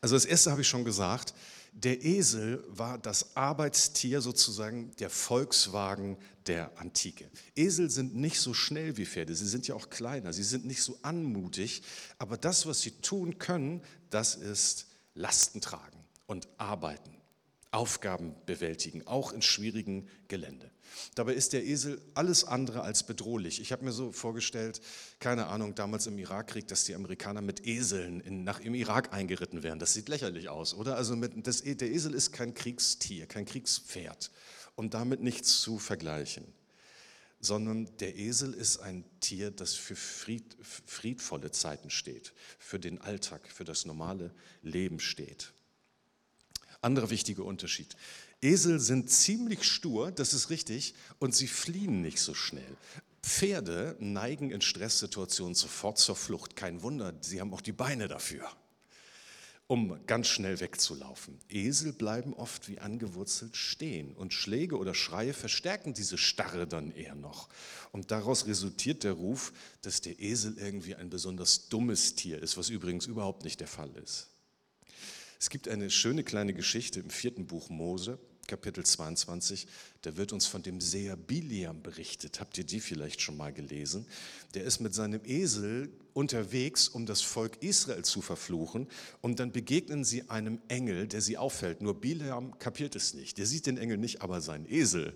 Also 0.00 0.14
das 0.14 0.24
erste 0.24 0.50
habe 0.50 0.62
ich 0.62 0.68
schon 0.68 0.84
gesagt. 0.84 1.34
Der 1.72 2.02
Esel 2.06 2.64
war 2.68 2.96
das 2.96 3.36
Arbeitstier 3.36 4.22
sozusagen 4.22 4.92
der 4.96 5.10
Volkswagen 5.10 6.16
der 6.46 6.78
Antike. 6.78 7.28
Esel 7.54 7.90
sind 7.90 8.14
nicht 8.14 8.40
so 8.40 8.54
schnell 8.54 8.96
wie 8.96 9.04
Pferde, 9.04 9.34
sie 9.34 9.46
sind 9.46 9.68
ja 9.68 9.74
auch 9.74 9.90
kleiner, 9.90 10.32
sie 10.32 10.42
sind 10.42 10.64
nicht 10.64 10.82
so 10.82 10.98
anmutig, 11.02 11.82
aber 12.18 12.38
das, 12.38 12.64
was 12.64 12.80
sie 12.80 12.92
tun 12.92 13.38
können, 13.38 13.82
das 14.08 14.36
ist 14.36 14.86
Lasten 15.14 15.60
tragen 15.60 15.98
und 16.26 16.48
arbeiten. 16.56 17.15
Aufgaben 17.70 18.34
bewältigen, 18.46 19.06
auch 19.06 19.32
in 19.32 19.42
schwierigen 19.42 20.08
Gelände. 20.28 20.70
Dabei 21.14 21.34
ist 21.34 21.52
der 21.52 21.64
Esel 21.64 22.00
alles 22.14 22.44
andere 22.44 22.82
als 22.82 23.04
bedrohlich. 23.04 23.60
Ich 23.60 23.72
habe 23.72 23.84
mir 23.84 23.92
so 23.92 24.12
vorgestellt, 24.12 24.80
keine 25.18 25.46
Ahnung, 25.48 25.74
damals 25.74 26.06
im 26.06 26.18
Irakkrieg, 26.18 26.68
dass 26.68 26.84
die 26.84 26.94
Amerikaner 26.94 27.42
mit 27.42 27.66
Eseln 27.66 28.20
in, 28.20 28.44
nach 28.44 28.60
im 28.60 28.74
Irak 28.74 29.12
eingeritten 29.12 29.62
wären. 29.62 29.78
Das 29.78 29.92
sieht 29.92 30.08
lächerlich 30.08 30.48
aus, 30.48 30.74
oder? 30.74 30.96
Also 30.96 31.16
mit, 31.16 31.46
das, 31.46 31.62
der 31.62 31.90
Esel 31.90 32.14
ist 32.14 32.32
kein 32.32 32.54
Kriegstier, 32.54 33.26
kein 33.26 33.44
Kriegspferd 33.44 34.30
und 34.74 34.94
damit 34.94 35.22
nichts 35.22 35.60
zu 35.60 35.78
vergleichen, 35.78 36.44
sondern 37.40 37.96
der 37.98 38.16
Esel 38.16 38.54
ist 38.54 38.78
ein 38.78 39.04
Tier, 39.20 39.50
das 39.50 39.74
für 39.74 39.96
fried, 39.96 40.56
friedvolle 40.62 41.50
Zeiten 41.50 41.90
steht, 41.90 42.32
für 42.58 42.78
den 42.78 43.00
Alltag, 43.00 43.48
für 43.48 43.64
das 43.64 43.84
normale 43.84 44.34
Leben 44.62 45.00
steht. 45.00 45.52
Anderer 46.86 47.10
wichtiger 47.10 47.44
Unterschied. 47.44 47.96
Esel 48.40 48.78
sind 48.78 49.10
ziemlich 49.10 49.64
stur, 49.64 50.12
das 50.12 50.32
ist 50.32 50.50
richtig, 50.50 50.94
und 51.18 51.34
sie 51.34 51.48
fliehen 51.48 52.00
nicht 52.00 52.20
so 52.20 52.32
schnell. 52.32 52.76
Pferde 53.24 53.96
neigen 53.98 54.52
in 54.52 54.60
Stresssituationen 54.60 55.56
sofort 55.56 55.98
zur 55.98 56.14
Flucht. 56.14 56.54
Kein 56.54 56.82
Wunder, 56.82 57.12
sie 57.22 57.40
haben 57.40 57.52
auch 57.52 57.60
die 57.60 57.72
Beine 57.72 58.06
dafür, 58.06 58.48
um 59.66 59.98
ganz 60.06 60.28
schnell 60.28 60.60
wegzulaufen. 60.60 61.40
Esel 61.48 61.92
bleiben 61.92 62.34
oft 62.34 62.68
wie 62.68 62.78
angewurzelt 62.78 63.56
stehen 63.56 64.14
und 64.14 64.32
Schläge 64.32 64.78
oder 64.78 64.94
Schreie 64.94 65.32
verstärken 65.32 65.92
diese 65.92 66.18
Starre 66.18 66.68
dann 66.68 66.92
eher 66.92 67.16
noch. 67.16 67.48
Und 67.90 68.12
daraus 68.12 68.46
resultiert 68.46 69.02
der 69.02 69.14
Ruf, 69.14 69.52
dass 69.80 70.02
der 70.02 70.20
Esel 70.20 70.56
irgendwie 70.56 70.94
ein 70.94 71.10
besonders 71.10 71.68
dummes 71.68 72.14
Tier 72.14 72.40
ist, 72.40 72.56
was 72.56 72.68
übrigens 72.68 73.06
überhaupt 73.06 73.42
nicht 73.42 73.58
der 73.58 73.66
Fall 73.66 73.90
ist. 73.96 74.28
Es 75.38 75.50
gibt 75.50 75.68
eine 75.68 75.90
schöne 75.90 76.24
kleine 76.24 76.54
Geschichte 76.54 77.00
im 77.00 77.10
vierten 77.10 77.46
Buch 77.46 77.68
Mose, 77.68 78.18
Kapitel 78.46 78.84
22. 78.84 79.66
Da 80.02 80.16
wird 80.16 80.32
uns 80.32 80.46
von 80.46 80.62
dem 80.62 80.80
Seher 80.80 81.16
Biliam 81.16 81.82
berichtet. 81.82 82.40
Habt 82.40 82.56
ihr 82.56 82.64
die 82.64 82.80
vielleicht 82.80 83.20
schon 83.20 83.36
mal 83.36 83.52
gelesen? 83.52 84.06
Der 84.54 84.64
ist 84.64 84.80
mit 84.80 84.94
seinem 84.94 85.20
Esel 85.24 85.90
unterwegs, 86.14 86.88
um 86.88 87.04
das 87.04 87.20
Volk 87.20 87.62
Israel 87.62 88.02
zu 88.02 88.22
verfluchen. 88.22 88.86
Und 89.20 89.38
dann 89.38 89.52
begegnen 89.52 90.04
sie 90.04 90.30
einem 90.30 90.58
Engel, 90.68 91.06
der 91.06 91.20
sie 91.20 91.36
auffällt. 91.36 91.82
Nur 91.82 92.00
Biliam 92.00 92.58
kapiert 92.58 92.96
es 92.96 93.12
nicht. 93.12 93.36
Der 93.36 93.44
sieht 93.46 93.66
den 93.66 93.76
Engel 93.76 93.98
nicht, 93.98 94.22
aber 94.22 94.40
sein 94.40 94.64
Esel, 94.66 95.12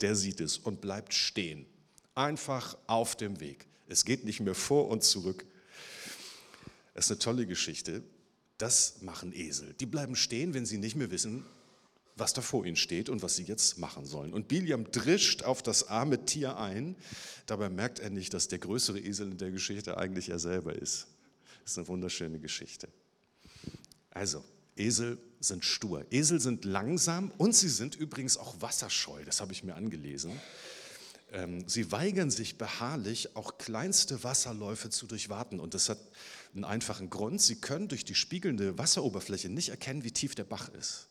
der 0.00 0.16
sieht 0.16 0.40
es 0.40 0.56
und 0.56 0.80
bleibt 0.80 1.12
stehen. 1.12 1.66
Einfach 2.14 2.78
auf 2.86 3.16
dem 3.16 3.40
Weg. 3.40 3.66
Es 3.86 4.06
geht 4.06 4.24
nicht 4.24 4.40
mehr 4.40 4.54
vor 4.54 4.88
und 4.88 5.02
zurück. 5.02 5.44
Das 6.94 7.06
ist 7.06 7.10
eine 7.10 7.18
tolle 7.18 7.46
Geschichte. 7.46 8.02
Das 8.62 9.02
machen 9.02 9.32
Esel. 9.32 9.74
Die 9.80 9.86
bleiben 9.86 10.14
stehen, 10.14 10.54
wenn 10.54 10.66
sie 10.66 10.78
nicht 10.78 10.94
mehr 10.94 11.10
wissen, 11.10 11.44
was 12.14 12.32
da 12.32 12.42
vor 12.42 12.64
ihnen 12.64 12.76
steht 12.76 13.08
und 13.08 13.20
was 13.20 13.34
sie 13.34 13.42
jetzt 13.42 13.76
machen 13.78 14.06
sollen. 14.06 14.32
Und 14.32 14.46
Biliam 14.46 14.88
drischt 14.92 15.42
auf 15.42 15.64
das 15.64 15.88
arme 15.88 16.26
Tier 16.26 16.56
ein. 16.56 16.94
Dabei 17.46 17.68
merkt 17.70 17.98
er 17.98 18.10
nicht, 18.10 18.32
dass 18.34 18.46
der 18.46 18.60
größere 18.60 19.00
Esel 19.00 19.32
in 19.32 19.38
der 19.38 19.50
Geschichte 19.50 19.98
eigentlich 19.98 20.28
er 20.28 20.38
selber 20.38 20.76
ist. 20.76 21.08
Das 21.62 21.72
ist 21.72 21.78
eine 21.78 21.88
wunderschöne 21.88 22.38
Geschichte. 22.38 22.86
Also, 24.10 24.44
Esel 24.76 25.18
sind 25.40 25.64
stur. 25.64 26.06
Esel 26.12 26.38
sind 26.38 26.64
langsam 26.64 27.32
und 27.38 27.56
sie 27.56 27.68
sind 27.68 27.96
übrigens 27.96 28.36
auch 28.36 28.54
wasserscheu. 28.60 29.24
Das 29.24 29.40
habe 29.40 29.52
ich 29.52 29.64
mir 29.64 29.74
angelesen. 29.74 30.40
Ähm, 31.32 31.66
sie 31.66 31.90
weigern 31.90 32.30
sich 32.30 32.58
beharrlich, 32.58 33.34
auch 33.34 33.58
kleinste 33.58 34.22
Wasserläufe 34.22 34.88
zu 34.90 35.06
durchwaten. 35.06 35.58
Und 35.58 35.74
das 35.74 35.88
hat 35.88 35.98
einen 36.54 36.64
einfachen 36.64 37.10
Grund. 37.10 37.40
Sie 37.40 37.56
können 37.56 37.88
durch 37.88 38.04
die 38.04 38.14
spiegelnde 38.14 38.76
Wasseroberfläche 38.78 39.48
nicht 39.48 39.70
erkennen, 39.70 40.04
wie 40.04 40.12
tief 40.12 40.34
der 40.34 40.44
Bach 40.44 40.68
ist. 40.70 41.08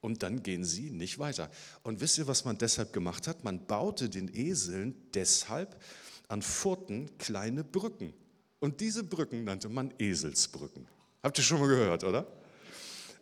Und 0.00 0.22
dann 0.22 0.42
gehen 0.42 0.64
sie 0.64 0.90
nicht 0.90 1.18
weiter. 1.18 1.50
Und 1.82 2.00
wisst 2.00 2.18
ihr, 2.18 2.26
was 2.26 2.44
man 2.44 2.58
deshalb 2.58 2.92
gemacht 2.92 3.28
hat? 3.28 3.44
Man 3.44 3.66
baute 3.66 4.08
den 4.08 4.28
Eseln 4.34 4.94
deshalb 5.14 5.80
an 6.28 6.42
Furten 6.42 7.16
kleine 7.18 7.62
Brücken. 7.62 8.12
Und 8.58 8.80
diese 8.80 9.04
Brücken 9.04 9.44
nannte 9.44 9.68
man 9.68 9.92
Eselsbrücken. 9.98 10.86
Habt 11.22 11.38
ihr 11.38 11.44
schon 11.44 11.60
mal 11.60 11.68
gehört, 11.68 12.04
oder? 12.04 12.26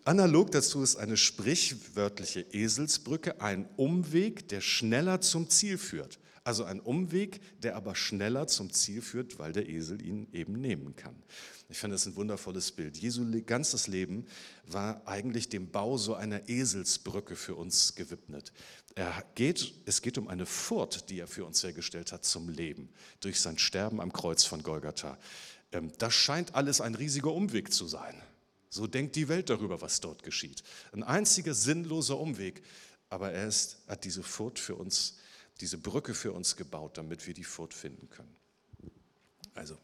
Analog 0.04 0.50
dazu 0.50 0.82
ist 0.82 0.96
eine 0.96 1.18
sprichwörtliche 1.18 2.40
Eselsbrücke 2.52 3.40
ein 3.40 3.68
Umweg, 3.76 4.48
der 4.48 4.62
schneller 4.62 5.20
zum 5.20 5.50
Ziel 5.50 5.76
führt. 5.76 6.18
Also 6.42 6.64
ein 6.64 6.80
Umweg, 6.80 7.40
der 7.60 7.76
aber 7.76 7.94
schneller 7.94 8.46
zum 8.46 8.72
Ziel 8.72 9.02
führt, 9.02 9.38
weil 9.38 9.52
der 9.52 9.68
Esel 9.68 10.00
ihn 10.00 10.26
eben 10.32 10.54
nehmen 10.54 10.96
kann. 10.96 11.14
Ich 11.68 11.78
finde 11.78 11.94
das 11.94 12.06
ein 12.06 12.16
wundervolles 12.16 12.72
Bild. 12.72 12.96
Jesu 12.96 13.24
ganzes 13.44 13.86
Leben 13.86 14.26
war 14.66 15.06
eigentlich 15.06 15.48
dem 15.50 15.70
Bau 15.70 15.98
so 15.98 16.14
einer 16.14 16.48
Eselsbrücke 16.48 17.36
für 17.36 17.54
uns 17.54 17.94
gewidmet. 17.94 18.52
Er 18.94 19.24
geht, 19.34 19.74
es 19.84 20.02
geht 20.02 20.18
um 20.18 20.28
eine 20.28 20.46
Furt, 20.46 21.10
die 21.10 21.20
er 21.20 21.28
für 21.28 21.44
uns 21.44 21.62
hergestellt 21.62 22.10
hat 22.10 22.24
zum 22.24 22.48
Leben, 22.48 22.88
durch 23.20 23.40
sein 23.40 23.58
Sterben 23.58 24.00
am 24.00 24.12
Kreuz 24.12 24.44
von 24.44 24.62
Golgatha. 24.62 25.18
Ähm, 25.72 25.92
das 25.98 26.14
scheint 26.14 26.54
alles 26.54 26.80
ein 26.80 26.94
riesiger 26.94 27.32
Umweg 27.32 27.72
zu 27.72 27.86
sein. 27.86 28.20
So 28.68 28.86
denkt 28.86 29.16
die 29.16 29.28
Welt 29.28 29.50
darüber, 29.50 29.80
was 29.80 30.00
dort 30.00 30.22
geschieht. 30.22 30.62
Ein 30.92 31.02
einziger 31.02 31.54
sinnloser 31.54 32.18
Umweg, 32.18 32.62
aber 33.08 33.32
er 33.32 33.48
ist, 33.48 33.78
hat 33.86 34.04
diese 34.04 34.22
Furt 34.22 34.58
für 34.58 34.76
uns, 34.76 35.18
diese 35.60 35.78
Brücke 35.78 36.14
für 36.14 36.32
uns 36.32 36.56
gebaut, 36.56 36.98
damit 36.98 37.26
wir 37.26 37.34
die 37.34 37.44
Furt 37.44 37.74
finden 37.74 38.08
können. 38.08 38.34
Also 39.54 39.78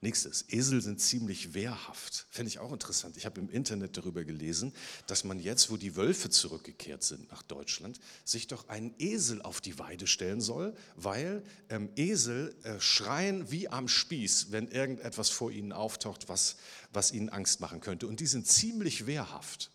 Nächstes, 0.00 0.44
Esel 0.48 0.80
sind 0.80 1.00
ziemlich 1.00 1.54
wehrhaft. 1.54 2.28
Finde 2.30 2.50
ich 2.50 2.60
auch 2.60 2.72
interessant. 2.72 3.16
Ich 3.16 3.26
habe 3.26 3.40
im 3.40 3.50
Internet 3.50 3.96
darüber 3.96 4.22
gelesen, 4.22 4.72
dass 5.08 5.24
man 5.24 5.40
jetzt, 5.40 5.72
wo 5.72 5.76
die 5.76 5.96
Wölfe 5.96 6.30
zurückgekehrt 6.30 7.02
sind 7.02 7.28
nach 7.32 7.42
Deutschland, 7.42 7.98
sich 8.24 8.46
doch 8.46 8.68
einen 8.68 8.94
Esel 8.98 9.42
auf 9.42 9.60
die 9.60 9.76
Weide 9.80 10.06
stellen 10.06 10.40
soll, 10.40 10.76
weil 10.94 11.42
ähm, 11.68 11.90
Esel 11.96 12.54
äh, 12.62 12.78
schreien 12.78 13.50
wie 13.50 13.68
am 13.68 13.88
Spieß, 13.88 14.52
wenn 14.52 14.68
irgendetwas 14.68 15.30
vor 15.30 15.50
ihnen 15.50 15.72
auftaucht, 15.72 16.28
was, 16.28 16.58
was 16.92 17.10
ihnen 17.10 17.28
Angst 17.28 17.58
machen 17.58 17.80
könnte. 17.80 18.06
Und 18.06 18.20
die 18.20 18.28
sind 18.28 18.46
ziemlich 18.46 19.06
wehrhaft. 19.06 19.72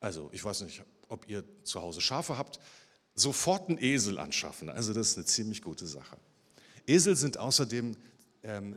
Also, 0.00 0.28
ich 0.34 0.44
weiß 0.44 0.60
nicht, 0.62 0.82
ob 1.08 1.30
ihr 1.30 1.44
zu 1.64 1.80
Hause 1.80 2.02
Schafe 2.02 2.36
habt, 2.36 2.60
sofort 3.16 3.68
einen 3.68 3.78
Esel 3.78 4.18
anschaffen. 4.18 4.68
Also, 4.68 4.92
das 4.92 5.10
ist 5.10 5.16
eine 5.16 5.26
ziemlich 5.26 5.62
gute 5.62 5.86
Sache. 5.86 6.16
Esel 6.86 7.16
sind 7.16 7.38
außerdem 7.38 7.96
ähm, 8.44 8.76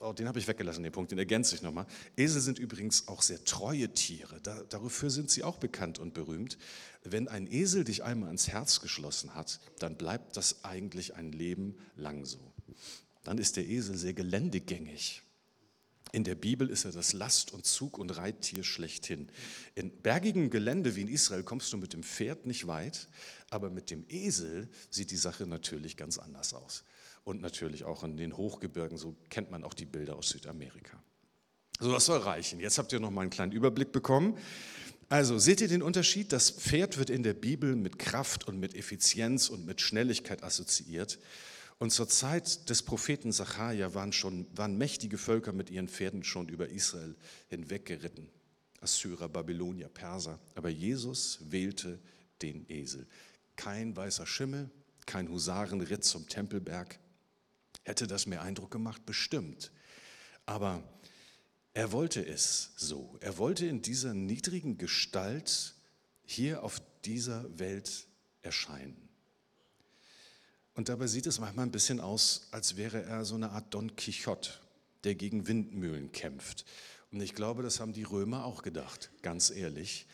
oh, 0.00 0.12
den 0.12 0.26
habe 0.26 0.38
ich 0.38 0.48
weggelassen, 0.48 0.82
den 0.82 0.92
Punkt, 0.92 1.10
den 1.10 1.18
ergänze 1.18 1.54
ich 1.54 1.62
nochmal. 1.62 1.86
Esel 2.16 2.40
sind 2.40 2.58
übrigens 2.58 3.06
auch 3.08 3.22
sehr 3.22 3.44
treue 3.44 3.92
Tiere. 3.92 4.40
Da, 4.42 4.62
dafür 4.64 5.10
sind 5.10 5.30
sie 5.30 5.44
auch 5.44 5.58
bekannt 5.58 5.98
und 5.98 6.14
berühmt. 6.14 6.58
Wenn 7.04 7.28
ein 7.28 7.46
Esel 7.50 7.84
dich 7.84 8.02
einmal 8.02 8.28
ans 8.28 8.48
Herz 8.48 8.80
geschlossen 8.80 9.34
hat, 9.34 9.60
dann 9.78 9.96
bleibt 9.96 10.36
das 10.36 10.64
eigentlich 10.64 11.14
ein 11.16 11.32
Leben 11.32 11.76
lang 11.96 12.24
so. 12.24 12.40
Dann 13.24 13.38
ist 13.38 13.56
der 13.56 13.66
Esel 13.66 13.96
sehr 13.96 14.14
geländegängig. 14.14 15.22
In 16.12 16.24
der 16.24 16.34
Bibel 16.34 16.68
ist 16.68 16.84
er 16.84 16.92
das 16.92 17.12
Last- 17.12 17.52
und 17.52 17.64
Zug- 17.66 17.98
und 17.98 18.16
Reittier 18.16 18.64
schlechthin. 18.64 19.30
In 19.74 19.90
bergigem 19.90 20.50
Gelände 20.50 20.96
wie 20.96 21.02
in 21.02 21.08
Israel 21.08 21.44
kommst 21.44 21.72
du 21.72 21.76
mit 21.76 21.92
dem 21.92 22.02
Pferd 22.02 22.46
nicht 22.46 22.66
weit, 22.66 23.08
aber 23.50 23.70
mit 23.70 23.90
dem 23.90 24.04
Esel 24.08 24.68
sieht 24.90 25.10
die 25.10 25.16
Sache 25.16 25.46
natürlich 25.46 25.96
ganz 25.96 26.18
anders 26.18 26.52
aus 26.54 26.84
und 27.24 27.40
natürlich 27.40 27.84
auch 27.84 28.02
in 28.02 28.16
den 28.16 28.36
Hochgebirgen. 28.36 28.98
So 28.98 29.16
kennt 29.28 29.50
man 29.50 29.62
auch 29.62 29.74
die 29.74 29.86
Bilder 29.86 30.16
aus 30.16 30.30
Südamerika. 30.30 31.00
So, 31.78 31.92
das 31.92 32.06
soll 32.06 32.18
reichen. 32.18 32.60
Jetzt 32.60 32.78
habt 32.78 32.92
ihr 32.92 33.00
noch 33.00 33.10
mal 33.10 33.22
einen 33.22 33.30
kleinen 33.30 33.52
Überblick 33.52 33.92
bekommen. 33.92 34.36
Also 35.08 35.38
seht 35.38 35.60
ihr 35.60 35.68
den 35.68 35.82
Unterschied? 35.82 36.32
Das 36.32 36.50
Pferd 36.50 36.98
wird 36.98 37.10
in 37.10 37.22
der 37.22 37.34
Bibel 37.34 37.74
mit 37.74 37.98
Kraft 37.98 38.46
und 38.46 38.60
mit 38.60 38.76
Effizienz 38.76 39.48
und 39.48 39.64
mit 39.64 39.80
Schnelligkeit 39.80 40.42
assoziiert. 40.42 41.18
Und 41.80 41.90
zur 41.90 42.08
Zeit 42.08 42.70
des 42.70 42.84
Propheten 42.84 43.32
Sacharja 43.32 43.92
waren, 43.94 44.12
schon, 44.12 44.46
waren 44.56 44.78
mächtige 44.78 45.18
Völker 45.18 45.52
mit 45.52 45.68
ihren 45.68 45.88
Pferden 45.88 46.22
schon 46.22 46.48
über 46.48 46.68
Israel 46.68 47.16
hinweggeritten. 47.48 48.28
Assyrer, 48.80 49.28
Babylonier, 49.28 49.88
Perser. 49.88 50.38
Aber 50.54 50.68
Jesus 50.68 51.40
wählte 51.50 51.98
den 52.42 52.64
Esel. 52.70 53.08
Kein 53.56 53.96
weißer 53.96 54.26
Schimmel, 54.26 54.70
kein 55.06 55.28
Husarenritt 55.28 56.04
zum 56.04 56.28
Tempelberg, 56.28 57.00
Hätte 57.82 58.06
das 58.06 58.26
mehr 58.26 58.42
Eindruck 58.42 58.70
gemacht? 58.70 59.04
Bestimmt. 59.06 59.72
Aber 60.46 60.82
er 61.72 61.92
wollte 61.92 62.24
es 62.24 62.72
so. 62.76 63.16
Er 63.20 63.38
wollte 63.38 63.66
in 63.66 63.82
dieser 63.82 64.14
niedrigen 64.14 64.78
Gestalt 64.78 65.74
hier 66.22 66.62
auf 66.62 66.80
dieser 67.04 67.58
Welt 67.58 68.06
erscheinen. 68.42 69.09
Und 70.80 70.88
dabei 70.88 71.08
sieht 71.08 71.26
es 71.26 71.38
manchmal 71.38 71.66
ein 71.66 71.72
bisschen 71.72 72.00
aus, 72.00 72.48
als 72.52 72.78
wäre 72.78 73.02
er 73.02 73.26
so 73.26 73.34
eine 73.34 73.50
Art 73.50 73.74
Don 73.74 73.96
Quixote, 73.96 74.48
der 75.04 75.14
gegen 75.14 75.46
Windmühlen 75.46 76.10
kämpft. 76.10 76.64
Und 77.12 77.20
ich 77.20 77.34
glaube, 77.34 77.62
das 77.62 77.80
haben 77.80 77.92
die 77.92 78.04
Römer 78.04 78.46
auch 78.46 78.62
gedacht, 78.62 79.10
ganz 79.20 79.50
ehrlich. 79.50 80.06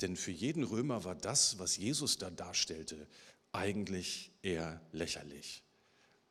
Denn 0.00 0.16
für 0.16 0.30
jeden 0.30 0.64
Römer 0.64 1.04
war 1.04 1.16
das, 1.16 1.58
was 1.58 1.76
Jesus 1.76 2.16
da 2.16 2.30
darstellte, 2.30 3.06
eigentlich 3.52 4.32
eher 4.40 4.80
lächerlich. 4.92 5.62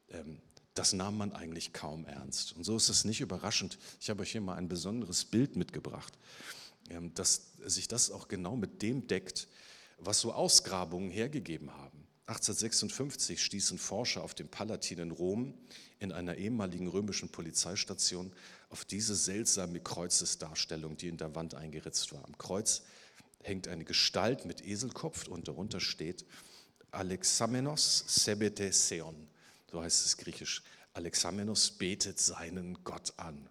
Ähm, 0.10 0.42
das 0.74 0.94
nahm 0.94 1.20
man 1.20 1.32
eigentlich 1.32 1.72
kaum 1.72 2.08
ernst. 2.08 2.54
Und 2.54 2.64
so 2.64 2.78
ist 2.78 2.90
es 2.90 3.06
nicht 3.06 3.22
überraschend. 3.22 3.78
Ich 4.02 4.10
habe 4.10 4.24
euch 4.24 4.32
hier 4.32 4.42
mal 4.42 4.56
ein 4.56 4.68
besonderes 4.68 5.26
Bild 5.26 5.58
mitgebracht, 5.58 6.18
ähm, 6.90 7.14
dass 7.14 7.52
sich 7.60 7.88
das 7.88 8.10
auch 8.10 8.30
genau 8.30 8.56
mit 8.56 8.82
dem 8.82 9.06
deckt, 9.06 9.48
was 10.00 10.22
so 10.22 10.34
Ausgrabungen 10.34 11.12
hergegeben 11.12 11.72
haben. 11.72 12.05
1856 12.28 13.44
stießen 13.44 13.78
Forscher 13.78 14.24
auf 14.24 14.34
dem 14.34 14.48
Palatin 14.48 15.00
in 15.00 15.12
Rom 15.12 15.54
in 16.00 16.12
einer 16.12 16.36
ehemaligen 16.36 16.88
römischen 16.88 17.30
Polizeistation 17.30 18.34
auf 18.70 18.84
diese 18.84 19.16
seltsame 19.16 19.80
Kreuzesdarstellung, 19.80 20.98
die 20.98 21.08
in 21.08 21.18
der 21.18 21.36
Wand 21.36 21.54
eingeritzt 21.54 22.12
war. 22.14 22.26
Am 22.26 22.38
Kreuz 22.38 22.82
hängt 23.44 23.68
eine 23.68 23.86
Gestalt 23.86 24.46
mit 24.46 24.66
Eselkopf 24.66 25.28
und 25.28 25.48
darunter 25.48 25.80
steht 25.80 26.26
Alexamenos 26.92 28.06
sebete 28.08 28.72
seon 28.72 29.28
so 29.76 29.82
heißt 29.82 30.06
es 30.06 30.16
griechisch. 30.16 30.64
Alexamenos 30.94 31.72
betet 31.72 32.18
seinen 32.18 32.82
Gott 32.86 33.14
an. 33.18 33.50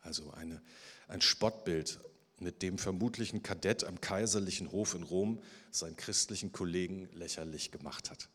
Also 0.00 0.32
eine, 0.32 0.60
ein 1.06 1.20
Spottbild, 1.20 2.00
mit 2.44 2.62
dem 2.62 2.78
vermutlich 2.78 3.32
ein 3.32 3.42
Kadett 3.42 3.82
am 3.82 4.00
kaiserlichen 4.00 4.70
Hof 4.70 4.94
in 4.94 5.02
Rom 5.02 5.42
seinen 5.70 5.96
christlichen 5.96 6.52
Kollegen 6.52 7.08
lächerlich 7.14 7.72
gemacht 7.72 8.10
hat. 8.10 8.28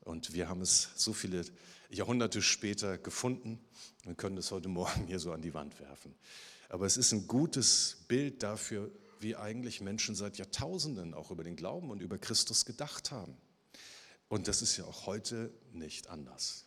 Und 0.00 0.32
wir 0.32 0.48
haben 0.48 0.62
es 0.62 0.88
so 0.96 1.12
viele 1.12 1.44
Jahrhunderte 1.90 2.42
später 2.42 2.98
gefunden 2.98 3.60
und 4.06 4.16
können 4.18 4.38
es 4.38 4.50
heute 4.50 4.68
Morgen 4.68 5.06
hier 5.06 5.20
so 5.20 5.32
an 5.32 5.42
die 5.42 5.54
Wand 5.54 5.78
werfen. 5.78 6.14
Aber 6.68 6.86
es 6.86 6.96
ist 6.96 7.12
ein 7.12 7.28
gutes 7.28 7.98
Bild 8.08 8.42
dafür, 8.42 8.90
wie 9.20 9.36
eigentlich 9.36 9.80
Menschen 9.80 10.14
seit 10.14 10.38
Jahrtausenden 10.38 11.14
auch 11.14 11.30
über 11.30 11.44
den 11.44 11.56
Glauben 11.56 11.90
und 11.90 12.02
über 12.02 12.18
Christus 12.18 12.64
gedacht 12.64 13.10
haben. 13.10 13.36
Und 14.28 14.48
das 14.48 14.62
ist 14.62 14.76
ja 14.76 14.84
auch 14.84 15.06
heute 15.06 15.52
nicht 15.72 16.08
anders. 16.08 16.64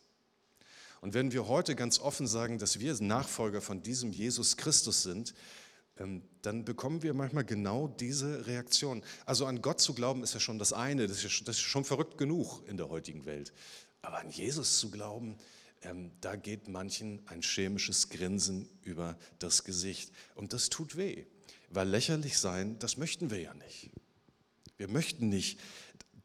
Und 1.00 1.14
wenn 1.14 1.32
wir 1.32 1.48
heute 1.48 1.74
ganz 1.74 1.98
offen 1.98 2.26
sagen, 2.26 2.58
dass 2.58 2.78
wir 2.78 2.94
Nachfolger 3.00 3.60
von 3.60 3.82
diesem 3.82 4.12
Jesus 4.12 4.56
Christus 4.56 5.02
sind, 5.02 5.34
dann 6.42 6.64
bekommen 6.64 7.02
wir 7.02 7.12
manchmal 7.14 7.44
genau 7.44 7.88
diese 7.88 8.46
Reaktion. 8.46 9.02
Also 9.26 9.46
an 9.46 9.60
Gott 9.60 9.80
zu 9.80 9.94
glauben 9.94 10.22
ist 10.22 10.34
ja 10.34 10.40
schon 10.40 10.58
das 10.58 10.72
eine, 10.72 11.06
das 11.06 11.24
ist, 11.24 11.60
schon 11.60 11.84
verrückt 11.84 12.16
genug 12.16 12.62
in 12.66 12.76
der 12.76 12.88
heutigen 12.88 13.26
Welt. 13.26 13.52
Aber 14.02 14.18
an 14.18 14.30
Jesus 14.30 14.78
zu 14.78 14.90
glauben, 14.90 15.36
ähm, 15.82 16.10
da 16.20 16.36
geht 16.36 16.68
manchen 16.68 17.20
ein 17.26 17.42
chemisches 17.42 18.08
Grinsen 18.08 18.68
über 18.82 19.18
das 19.38 19.64
Gesicht. 19.64 20.12
Und 20.34 20.52
das 20.52 20.70
tut 20.70 20.96
weh, 20.96 21.26
weil 21.68 21.88
lächerlich 21.88 22.38
sein, 22.38 22.78
das 22.78 22.96
möchten 22.96 23.30
wir 23.30 23.40
ja 23.40 23.54
nicht. 23.54 23.90
Wir 24.78 24.88
möchten 24.88 25.28
nicht 25.28 25.58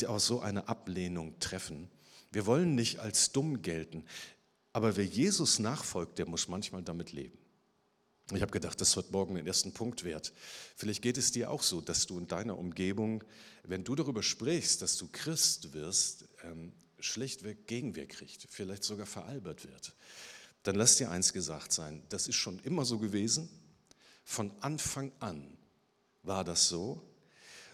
aus 0.08 0.26
so 0.26 0.40
einer 0.40 0.70
Ablehnung 0.70 1.40
treffen. 1.40 1.90
Wir 2.32 2.46
wollen 2.46 2.76
nicht 2.76 3.00
als 3.00 3.32
dumm 3.32 3.62
gelten, 3.62 4.06
aber 4.74 4.98
wer 4.98 5.06
Jesus 5.06 5.60
nachfolgt, 5.60 6.18
der 6.18 6.28
muss 6.28 6.48
manchmal 6.48 6.84
damit 6.84 7.14
leben. 7.14 7.38
Ich 8.32 8.42
habe 8.42 8.52
gedacht, 8.52 8.82
das 8.82 8.96
wird 8.96 9.12
morgen 9.12 9.36
den 9.36 9.46
ersten 9.46 9.72
Punkt 9.72 10.04
wert. 10.04 10.34
Vielleicht 10.76 11.04
geht 11.04 11.18
es 11.18 11.32
dir 11.32 11.52
auch 11.52 11.62
so, 11.62 11.80
dass 11.80 12.08
du 12.08 12.18
in 12.18 12.28
deiner 12.28 12.58
Umgebung, 12.58 13.24
wenn 13.64 13.84
du 13.84 13.94
darüber 13.94 14.24
sprichst, 14.24 14.82
dass 14.82 14.98
du 14.98 15.08
Christ 15.12 15.74
wirst, 15.74 16.26
ähm, 16.44 16.74
schlichtweg 17.00 17.68
Gegenwehr 17.68 18.08
kriegt, 18.08 18.48
vielleicht 18.50 18.84
sogar 18.84 19.06
veralbert 19.06 19.68
wird. 19.68 19.94
Dann 20.64 20.76
lass 20.76 20.96
dir 20.96 21.12
eins 21.12 21.34
gesagt 21.34 21.72
sein, 21.72 22.02
das 22.10 22.28
ist 22.28 22.36
schon 22.36 22.58
immer 22.60 22.84
so 22.84 22.98
gewesen. 22.98 23.48
Von 24.24 24.52
Anfang 24.62 25.12
an 25.20 25.56
war 26.24 26.44
das 26.44 26.68
so. 26.68 27.08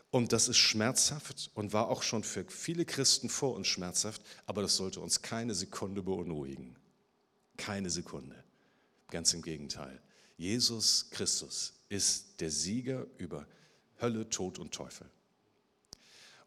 Und 0.10 0.34
das 0.34 0.50
ist 0.50 0.58
schmerzhaft 0.58 1.52
und 1.54 1.72
war 1.72 1.88
auch 1.88 2.04
schon 2.04 2.26
für 2.26 2.44
viele 2.50 2.84
Christen 2.84 3.30
vor 3.30 3.56
uns 3.56 3.68
schmerzhaft, 3.68 4.22
aber 4.46 4.62
das 4.62 4.76
sollte 4.76 5.00
uns 5.00 5.22
keine 5.22 5.56
Sekunde 5.56 6.04
beunruhigen. 6.04 6.76
Keine 7.56 7.90
Sekunde. 7.90 8.44
Ganz 9.10 9.34
im 9.34 9.42
Gegenteil. 9.42 10.02
Jesus 10.42 11.08
Christus 11.12 11.72
ist 11.88 12.42
der 12.42 12.50
Sieger 12.50 13.06
über 13.20 13.46
Hölle, 14.02 14.28
Tod 14.28 14.58
und 14.58 14.74
Teufel. 14.74 15.08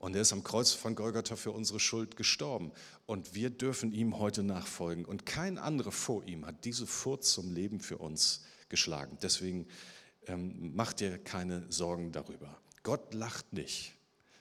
Und 0.00 0.16
er 0.16 0.22
ist 0.22 0.32
am 0.32 0.42
Kreuz 0.42 0.72
von 0.72 0.96
Golgatha 0.96 1.36
für 1.36 1.52
unsere 1.52 1.78
Schuld 1.78 2.16
gestorben. 2.16 2.72
Und 3.06 3.36
wir 3.36 3.50
dürfen 3.50 3.92
ihm 3.92 4.18
heute 4.18 4.42
nachfolgen. 4.42 5.04
Und 5.04 5.26
kein 5.26 5.58
anderer 5.58 5.92
vor 5.92 6.24
ihm 6.24 6.44
hat 6.44 6.64
diese 6.64 6.88
Furcht 6.88 7.22
zum 7.22 7.52
Leben 7.52 7.78
für 7.78 7.98
uns 7.98 8.42
geschlagen. 8.68 9.16
Deswegen 9.22 9.68
ähm, 10.26 10.72
mach 10.74 10.92
dir 10.92 11.16
keine 11.16 11.64
Sorgen 11.70 12.10
darüber. 12.10 12.60
Gott 12.82 13.14
lacht 13.14 13.52
nicht 13.52 13.92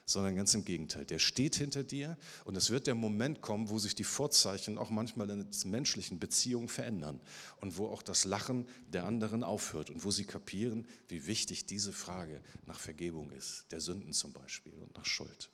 sondern 0.06 0.36
ganz 0.36 0.54
im 0.54 0.64
Gegenteil. 0.64 1.04
Der 1.04 1.18
steht 1.18 1.56
hinter 1.56 1.82
dir 1.82 2.16
und 2.44 2.56
es 2.56 2.70
wird 2.70 2.86
der 2.86 2.94
Moment 2.94 3.40
kommen, 3.40 3.70
wo 3.70 3.78
sich 3.78 3.94
die 3.94 4.04
Vorzeichen 4.04 4.76
auch 4.78 4.90
manchmal 4.90 5.30
in 5.30 5.48
menschlichen 5.64 6.18
Beziehungen 6.18 6.68
verändern 6.68 7.20
und 7.60 7.78
wo 7.78 7.88
auch 7.88 8.02
das 8.02 8.24
Lachen 8.24 8.68
der 8.92 9.04
anderen 9.04 9.42
aufhört 9.42 9.90
und 9.90 10.04
wo 10.04 10.10
sie 10.10 10.24
kapieren, 10.24 10.86
wie 11.08 11.26
wichtig 11.26 11.66
diese 11.66 11.92
Frage 11.92 12.40
nach 12.66 12.78
Vergebung 12.78 13.30
ist, 13.30 13.64
der 13.70 13.80
Sünden 13.80 14.12
zum 14.12 14.32
Beispiel 14.32 14.74
und 14.74 14.94
nach 14.96 15.06
Schuld. 15.06 15.50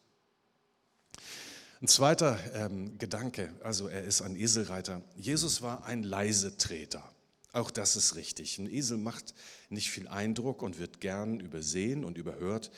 Ein 1.80 1.88
zweiter 1.88 2.38
ähm, 2.54 2.99
Gedanke, 2.99 3.54
also 3.62 3.88
er 3.88 4.04
ist 4.04 4.21
ein 4.21 4.37
Eselreiter. 4.37 5.02
Jesus 5.16 5.62
war 5.62 5.85
ein 5.85 6.02
Leisetreter. 6.02 7.11
Auch 7.52 7.71
das 7.71 7.97
ist 7.97 8.16
richtig. 8.16 8.59
Ein 8.59 8.71
Esel 8.71 8.99
macht 8.99 9.35
nicht 9.71 9.90
viel 9.90 10.07
Eindruck 10.07 10.62
und 10.62 10.78
wird 10.78 11.00
gern 11.00 11.40
übersehen 11.40 12.04
und 12.04 12.19
überhört. 12.19 12.71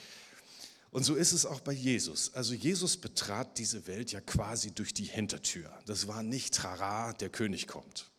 Und 0.93 1.05
so 1.05 1.15
ist 1.15 1.33
es 1.33 1.47
auch 1.47 1.61
bei 1.61 1.73
Jesus. 1.73 2.35
Also 2.35 2.53
Jesus 2.53 2.99
betrat 2.99 3.57
diese 3.57 3.87
Welt 3.87 4.13
ja 4.13 4.21
quasi 4.21 4.73
durch 4.73 4.93
die 4.93 5.05
Hintertür. 5.05 5.73
Das 5.87 6.07
war 6.07 6.23
nicht 6.23 6.55
Trara, 6.55 7.15
der 7.15 7.31
König 7.31 7.67
kommt. 7.67 8.11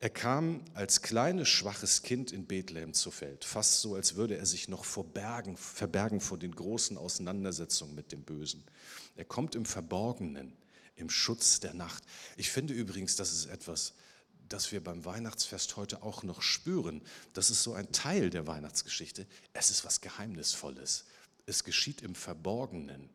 Er 0.00 0.08
kam 0.08 0.64
als 0.72 1.02
kleines, 1.02 1.48
schwaches 1.48 2.02
Kind 2.02 2.32
in 2.32 2.46
Bethlehem 2.46 2.94
zur 2.94 3.12
Welt, 3.20 3.44
fast 3.44 3.82
so, 3.82 3.94
als 3.94 4.14
würde 4.14 4.38
er 4.38 4.46
sich 4.46 4.68
noch 4.68 4.86
verbergen, 4.86 5.56
verbergen 5.56 6.20
vor 6.20 6.38
den 6.38 6.54
großen 6.54 6.96
Auseinandersetzungen 6.96 7.94
mit 7.94 8.10
dem 8.10 8.22
Bösen. 8.22 8.64
Er 9.16 9.26
kommt 9.26 9.54
im 9.54 9.66
Verborgenen, 9.66 10.56
im 10.96 11.10
Schutz 11.10 11.60
der 11.60 11.74
Nacht. 11.74 12.04
Ich 12.38 12.50
finde 12.50 12.72
übrigens, 12.72 13.16
das 13.16 13.32
ist 13.32 13.46
etwas, 13.46 13.92
das 14.48 14.72
wir 14.72 14.82
beim 14.82 15.04
Weihnachtsfest 15.04 15.76
heute 15.76 16.02
auch 16.02 16.22
noch 16.22 16.40
spüren. 16.40 17.02
Das 17.34 17.50
ist 17.50 17.62
so 17.62 17.74
ein 17.74 17.92
Teil 17.92 18.30
der 18.30 18.46
Weihnachtsgeschichte. 18.46 19.26
Es 19.52 19.70
ist 19.70 19.84
was 19.84 20.00
Geheimnisvolles 20.00 21.04
es 21.48 21.64
geschieht 21.64 22.02
im 22.02 22.14
Verborgenen. 22.14 23.08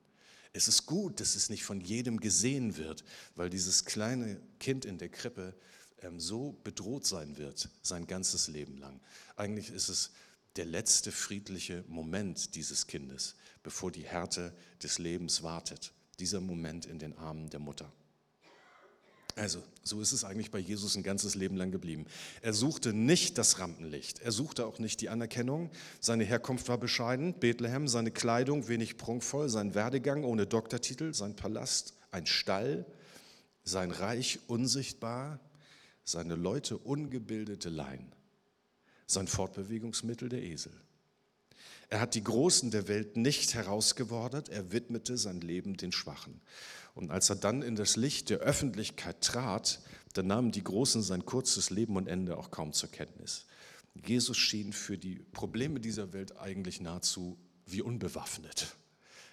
Es 0.52 0.68
ist 0.68 0.86
gut, 0.86 1.20
dass 1.20 1.36
es 1.36 1.50
nicht 1.50 1.64
von 1.64 1.82
jedem 1.82 2.20
gesehen 2.20 2.78
wird, 2.78 3.04
weil 3.36 3.50
dieses 3.50 3.86
kleine 3.86 4.40
Kind 4.60 4.86
in 4.86 4.98
der 4.98 5.10
Krippe 5.10 5.56
ähm, 6.02 6.20
so 6.20 6.56
bedroht 6.64 7.06
sein 7.06 7.38
wird, 7.38 7.70
sein 7.82 8.06
ganzes 8.06 8.48
Leben 8.48 8.78
lang. 8.78 9.00
Eigentlich 9.36 9.70
ist 9.70 9.90
es 9.90 10.12
der 10.56 10.66
letzte 10.66 11.12
friedliche 11.12 11.84
Moment 11.88 12.56
dieses 12.56 12.86
Kindes, 12.86 13.36
bevor 13.64 13.92
die 13.92 14.06
Härte 14.06 14.56
des 14.82 15.00
Lebens 15.00 15.42
wartet. 15.42 15.92
Dieser 16.20 16.42
Moment 16.42 16.86
in 16.86 17.00
den 17.00 17.18
Armen 17.18 17.50
der 17.50 17.60
Mutter. 17.60 17.92
Also, 19.36 19.64
so 19.84 20.00
ist 20.00 20.12
es 20.12 20.24
eigentlich 20.24 20.52
bei 20.52 20.60
Jesus 20.60 20.96
ein 20.96 21.02
ganzes 21.02 21.34
Leben 21.34 21.58
lang 21.58 21.72
geblieben. 21.72 22.06
Er 22.42 22.54
suchte 22.54 22.94
nicht 22.94 23.40
das 23.40 23.58
Rampenlicht, 23.58 24.20
er 24.22 24.32
suchte 24.32 24.66
auch 24.66 24.78
nicht 24.78 25.02
die 25.02 25.10
Anerkennung. 25.10 25.72
Seine 26.00 26.24
Herkunft 26.24 26.68
war 26.70 26.78
bescheiden, 26.78 27.34
Bethlehem, 27.40 27.88
seine 27.88 28.12
Kleidung 28.12 28.68
wenig 28.68 28.98
prunkvoll, 28.98 29.50
sein 29.50 29.74
Werdegang 29.74 30.24
ohne 30.24 30.46
Doktortitel, 30.46 31.14
sein 31.16 31.36
Palast 31.36 31.96
ein 32.12 32.28
Stall, 32.28 32.86
sein 33.64 33.90
Reich 33.90 34.40
unsichtbar, 34.48 35.40
seine 36.04 36.36
Leute 36.36 36.78
ungebildete 36.78 37.70
Laien, 37.70 38.12
sein 39.08 39.28
Fortbewegungsmittel 39.28 40.30
der 40.30 40.44
Esel. 40.44 40.74
Er 41.90 42.00
hat 42.00 42.16
die 42.16 42.24
Großen 42.24 42.72
der 42.72 42.88
Welt 42.88 43.18
nicht 43.18 43.54
herausgewordert, 43.56 44.50
er 44.50 44.72
widmete 44.72 45.18
sein 45.18 45.42
Leben 45.42 45.78
den 45.78 45.92
Schwachen. 45.92 46.42
Und 46.94 47.12
als 47.12 47.30
er 47.30 47.36
dann 47.36 47.62
in 47.62 47.76
das 47.76 47.96
Licht 47.96 48.30
der 48.30 48.40
Öffentlichkeit 48.40 49.22
trat, 49.22 49.82
dann 50.14 50.28
nahmen 50.28 50.52
die 50.52 50.64
Großen 50.64 51.02
sein 51.02 51.26
kurzes 51.26 51.70
Leben 51.70 51.96
und 51.96 52.08
Ende 52.08 52.38
auch 52.38 52.52
kaum 52.52 52.74
zur 52.74 52.92
Kenntnis. 52.92 53.46
Jesus 53.96 54.38
schien 54.38 54.74
für 54.74 54.98
die 54.98 55.20
Probleme 55.32 55.80
dieser 55.80 56.14
Welt 56.14 56.38
eigentlich 56.38 56.82
nahezu 56.82 57.38
wie 57.66 57.82
unbewaffnet, 57.82 58.76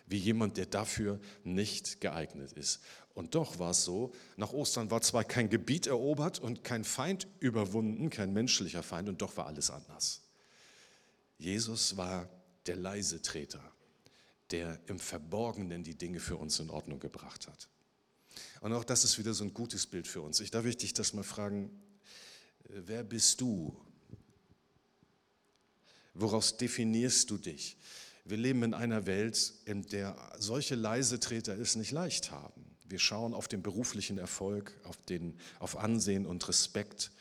wie 0.07 0.17
jemand, 0.17 0.57
der 0.57 0.67
dafür 0.67 1.21
nicht 1.45 2.01
geeignet 2.01 2.53
ist. 2.53 2.81
Und 3.15 3.35
doch 3.35 3.59
war 3.59 3.73
es 3.73 3.85
so, 3.85 4.13
nach 4.37 4.53
Ostern 4.53 4.91
war 4.91 5.03
zwar 5.03 5.25
kein 5.25 5.51
Gebiet 5.51 5.87
erobert 5.87 6.39
und 6.39 6.65
kein 6.65 6.85
Feind 6.85 7.27
überwunden, 7.41 8.09
kein 8.09 8.33
menschlicher 8.33 8.83
Feind, 8.83 9.09
und 9.09 9.21
doch 9.21 9.37
war 9.37 9.47
alles 9.47 9.71
anders. 9.71 10.23
Jesus 11.39 11.97
war 11.97 12.29
der 12.67 12.77
leise 12.77 13.21
Treter 13.21 13.63
der 14.51 14.79
im 14.87 14.99
Verborgenen 14.99 15.83
die 15.85 15.97
Dinge 15.97 16.21
für 16.21 16.37
uns 16.37 16.59
in 16.59 16.71
Ordnung 16.71 17.01
gebracht 17.01 17.47
hat. 17.47 17.69
Und 18.61 18.73
auch 18.73 18.85
das 18.85 19.05
ist 19.05 19.19
wieder 19.19 19.35
so 19.35 19.45
ein 19.45 19.55
gutes 19.55 19.87
Bild 19.87 20.07
für 20.07 20.21
uns. 20.21 20.41
Ich 20.41 20.51
darf 20.51 20.65
ich 20.65 20.77
dich 20.77 20.93
das 20.93 21.13
mal 21.13 21.23
fragen, 21.23 21.71
äh, 22.65 22.83
wer 22.87 23.05
bist 23.05 23.41
du? 23.41 23.77
Woraus 26.15 26.57
definierst 26.57 27.31
du 27.31 27.39
dich? 27.39 27.77
Wir 28.25 28.37
leben 28.37 28.63
in 28.63 28.75
einer 28.75 29.07
Welt, 29.07 29.55
in 29.65 29.83
der 29.83 30.17
solche 30.39 30.75
leise 30.75 31.21
Treter 31.21 31.59
es 31.59 31.77
nicht 31.77 31.91
leicht 31.91 32.31
haben. 32.31 32.65
Wir 32.85 32.99
schauen 32.99 33.35
auf 33.35 33.49
den 33.49 33.63
beruflichen 33.63 34.19
Erfolg, 34.19 34.79
auf, 34.85 34.97
den, 35.07 35.39
auf 35.59 35.77
Ansehen 35.77 36.27
und 36.27 36.47
Respekt. 36.49 37.13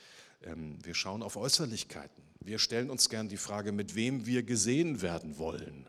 Ähm, 0.44 0.78
wir 0.84 0.96
schauen 0.96 1.24
auf 1.24 1.38
Äußerlichkeiten. 1.38 2.24
Wir 2.42 2.60
stellen 2.60 2.90
uns 2.90 3.10
gern 3.10 3.30
die 3.30 3.38
Frage, 3.38 3.72
mit 3.72 3.96
wem 3.96 4.26
wir 4.26 4.44
gesehen 4.44 5.02
werden 5.02 5.38
wollen. 5.38 5.88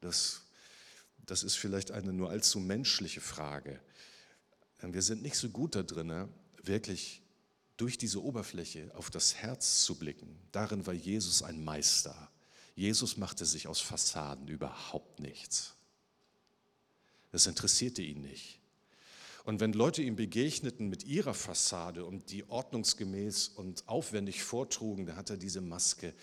Das 0.00 0.42
das 1.26 1.42
ist 1.42 1.56
vielleicht 1.56 1.90
eine 1.90 2.12
nur 2.12 2.30
allzu 2.30 2.60
menschliche 2.60 3.20
Frage. 3.20 3.80
Wir 4.80 5.02
sind 5.02 5.22
nicht 5.22 5.36
so 5.36 5.48
gut 5.48 5.74
da 5.74 5.82
drin, 5.82 6.28
wirklich 6.62 7.22
durch 7.76 7.98
diese 7.98 8.22
Oberfläche 8.22 8.90
auf 8.94 9.10
das 9.10 9.34
Herz 9.34 9.82
zu 9.84 9.98
blicken. 9.98 10.38
Darin 10.52 10.86
war 10.86 10.94
Jesus 10.94 11.42
ein 11.42 11.64
Meister. 11.64 12.30
Jesus 12.76 13.16
machte 13.16 13.46
sich 13.46 13.66
aus 13.66 13.80
Fassaden 13.80 14.48
überhaupt 14.48 15.20
nichts. 15.20 15.74
Das 17.30 17.46
interessierte 17.46 18.02
ihn 18.02 18.20
nicht. 18.20 18.60
Und 19.44 19.60
wenn 19.60 19.72
Leute 19.72 20.02
ihm 20.02 20.16
begegneten 20.16 20.88
mit 20.88 21.04
ihrer 21.04 21.34
Fassade 21.34 22.04
und 22.04 22.30
die 22.30 22.48
ordnungsgemäß 22.48 23.48
und 23.48 23.86
aufwendig 23.88 24.42
vortrugen, 24.42 25.06
da 25.06 25.16
hat 25.16 25.30
er 25.30 25.36
diese 25.36 25.60
Maske 25.60 26.14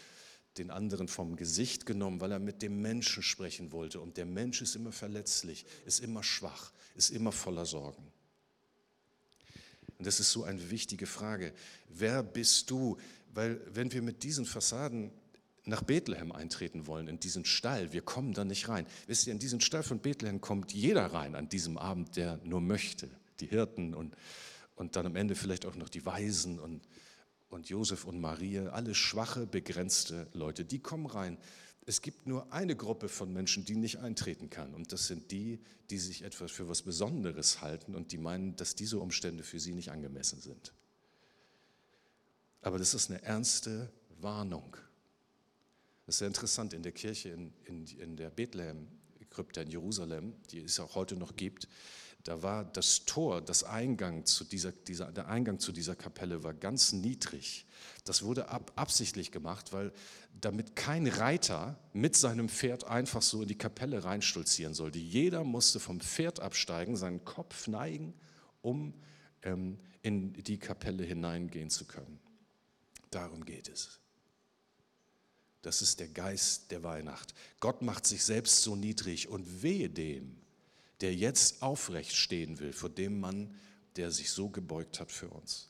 den 0.58 0.70
anderen 0.70 1.08
vom 1.08 1.36
Gesicht 1.36 1.86
genommen, 1.86 2.20
weil 2.20 2.32
er 2.32 2.40
mit 2.40 2.62
dem 2.62 2.82
Menschen 2.82 3.24
sprechen 3.24 3.72
wollte. 3.72 4.02
Und 4.02 4.18
der 4.18 4.26
Mensch 4.26 4.62
ist 4.62 4.76
immer 4.76 4.92
verletzlich, 4.92 5.66
ist 5.86 6.00
immer 6.00 6.24
schwach, 6.24 6.72
ist 6.96 7.10
immer 7.10 7.32
voller 7.32 7.66
Sorgen. 7.66 8.12
Und 9.98 10.08
das 10.08 10.20
ist 10.20 10.32
so 10.32 10.44
eine 10.44 10.72
wichtige 10.72 11.06
Frage. 11.06 11.54
Wer 11.88 12.24
bist 12.24 12.70
du? 12.70 12.98
Weil 13.34 13.62
wenn 13.74 13.92
wir 13.94 14.02
mit 14.02 14.24
diesen 14.24 14.46
Fassaden 14.46 15.12
nach 15.66 15.84
Bethlehem 15.84 16.32
eintreten 16.32 16.88
wollen, 16.88 17.08
in 17.08 17.20
diesen 17.20 17.46
Stall, 17.46 17.94
wir 17.94 18.02
kommen 18.02 18.34
da 18.34 18.44
nicht 18.44 18.68
rein. 18.68 18.88
Wisst 19.08 19.28
ihr, 19.28 19.34
in 19.34 19.40
diesen 19.40 19.62
Stall 19.62 19.84
von 19.84 20.00
Bethlehem 20.00 20.42
kommt 20.42 20.74
jeder 20.74 21.06
rein 21.06 21.36
an 21.36 21.50
diesem 21.50 21.78
Abend, 21.78 22.16
der 22.16 22.40
nur 22.44 22.62
möchte. 22.62 23.10
Die 23.40 23.46
Hirten 23.48 23.94
und, 23.94 24.16
und 24.76 24.96
dann 24.96 25.06
am 25.06 25.16
Ende 25.16 25.36
vielleicht 25.36 25.66
auch 25.66 25.76
noch 25.76 25.90
die 25.90 26.06
Weisen 26.06 26.60
und 26.60 26.82
und 27.52 27.70
Josef 27.70 28.06
und 28.06 28.20
Maria, 28.20 28.70
alle 28.70 28.96
schwache, 28.96 29.46
begrenzte 29.46 30.28
Leute, 30.34 30.66
die 30.66 30.80
kommen 30.80 31.06
rein. 31.06 31.38
Es 31.86 32.02
gibt 32.02 32.26
nur 32.26 32.52
eine 32.54 32.76
Gruppe 32.76 33.10
von 33.10 33.34
Menschen, 33.34 33.66
die 33.66 33.76
nicht 33.76 34.00
eintreten 34.00 34.50
kann. 34.50 34.74
Und 34.74 34.92
das 34.92 35.08
sind 35.08 35.32
die, 35.32 35.60
die 35.90 35.98
sich 35.98 36.24
etwas 36.24 36.52
für 36.52 36.70
was 36.70 36.84
Besonderes 36.84 37.62
halten 37.62 37.96
und 37.96 38.12
die 38.12 38.18
meinen, 38.18 38.56
dass 38.56 38.76
diese 38.76 39.00
Umstände 39.00 39.44
für 39.44 39.60
sie 39.60 39.74
nicht 39.74 39.92
angemessen 39.92 40.40
sind. 40.40 40.74
Aber 42.62 42.78
das 42.78 42.94
ist 42.94 43.10
eine 43.10 43.22
ernste 43.24 43.92
Warnung. 44.20 44.78
Das 46.06 46.16
ist 46.16 46.20
sehr 46.20 46.28
interessant 46.28 46.74
in 46.74 46.84
der 46.84 46.92
Kirche 46.92 47.30
in, 47.30 47.54
in, 47.66 47.86
in 47.86 48.16
der 48.16 48.30
Bethlehem-Krypta 48.30 49.62
in 49.62 49.72
Jerusalem, 49.72 50.36
die 50.52 50.60
es 50.60 50.80
auch 50.80 50.96
heute 50.96 51.16
noch 51.16 51.36
gibt. 51.36 51.68
Da 52.23 52.43
war 52.43 52.65
das 52.65 53.05
Tor, 53.05 53.41
das 53.41 53.63
Eingang 53.63 54.25
zu 54.25 54.43
dieser, 54.43 54.71
dieser, 54.71 55.12
der 55.12 55.27
Eingang 55.27 55.60
zu 55.60 55.71
dieser 55.71 55.95
Kapelle 55.95 56.43
war 56.43 56.53
ganz 56.53 56.93
niedrig. 56.93 57.65
Das 58.03 58.23
wurde 58.23 58.49
ab, 58.49 58.71
absichtlich 58.75 59.31
gemacht, 59.31 59.73
weil 59.73 59.91
damit 60.39 60.75
kein 60.75 61.07
Reiter 61.07 61.79
mit 61.93 62.15
seinem 62.15 62.47
Pferd 62.47 62.84
einfach 62.84 63.21
so 63.21 63.41
in 63.41 63.47
die 63.47 63.57
Kapelle 63.57 64.03
reinstolzieren 64.03 64.73
sollte. 64.73 64.99
Jeder 64.99 65.43
musste 65.43 65.79
vom 65.79 65.99
Pferd 65.99 66.39
absteigen, 66.39 66.95
seinen 66.95 67.25
Kopf 67.25 67.67
neigen, 67.67 68.13
um 68.62 68.93
ähm, 69.41 69.79
in 70.03 70.34
die 70.34 70.60
Kapelle 70.60 71.03
hineingehen 71.03 71.69
zu 71.69 71.86
können. 71.86 72.19
Darum 73.10 73.45
geht 73.45 73.67
es. 73.67 73.99
Das 75.62 75.81
ist 75.81 75.99
der 75.99 76.07
Geist 76.07 76.71
der 76.71 76.84
Weihnacht. 76.84 77.34
Gott 77.60 77.81
macht 77.81 78.07
sich 78.07 78.23
selbst 78.23 78.63
so 78.63 78.75
niedrig 78.75 79.27
und 79.27 79.62
wehe 79.62 79.89
dem, 79.89 80.40
der 81.02 81.14
jetzt 81.16 81.62
aufrecht 81.62 82.16
stehen 82.16 82.60
will, 82.60 82.74
vor 82.74 82.90
dem 82.90 83.20
Mann, 83.20 83.56
der 83.96 84.12
sich 84.12 84.32
so 84.32 84.50
gebeugt 84.50 85.00
hat 85.00 85.12
für 85.12 85.28
uns. 85.30 85.68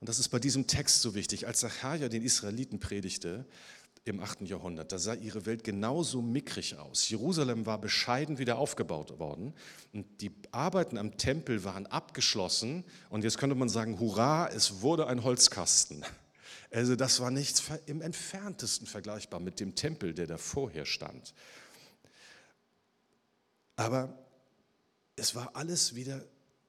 Und 0.00 0.08
das 0.08 0.18
ist 0.18 0.28
bei 0.28 0.38
diesem 0.38 0.66
Text 0.66 1.00
so 1.00 1.14
wichtig. 1.14 1.46
Als 1.46 1.60
Zacharia 1.60 2.08
den 2.08 2.22
Israeliten 2.22 2.80
predigte 2.80 3.46
im 4.04 4.18
8. 4.18 4.42
Jahrhundert, 4.42 4.90
da 4.90 4.98
sah 4.98 5.14
ihre 5.14 5.46
Welt 5.46 5.62
genauso 5.62 6.22
mickrig 6.22 6.76
aus. 6.76 7.08
Jerusalem 7.08 7.66
war 7.66 7.80
bescheiden 7.80 8.38
wieder 8.38 8.58
aufgebaut 8.58 9.20
worden 9.20 9.54
und 9.92 10.20
die 10.20 10.32
Arbeiten 10.50 10.98
am 10.98 11.16
Tempel 11.18 11.62
waren 11.62 11.86
abgeschlossen. 11.86 12.84
Und 13.10 13.22
jetzt 13.22 13.38
könnte 13.38 13.54
man 13.54 13.68
sagen, 13.68 14.00
hurra, 14.00 14.48
es 14.48 14.80
wurde 14.80 15.06
ein 15.06 15.22
Holzkasten. 15.22 16.04
Also 16.72 16.96
das 16.96 17.20
war 17.20 17.30
nichts 17.30 17.62
im 17.86 18.00
entferntesten 18.00 18.88
vergleichbar 18.88 19.38
mit 19.38 19.60
dem 19.60 19.76
Tempel, 19.76 20.14
der 20.14 20.26
da 20.26 20.36
vorher 20.36 20.84
stand. 20.84 21.32
Aber 23.76 24.18
es 25.16 25.34
war 25.34 25.54
alles 25.54 25.94
wieder, 25.94 26.24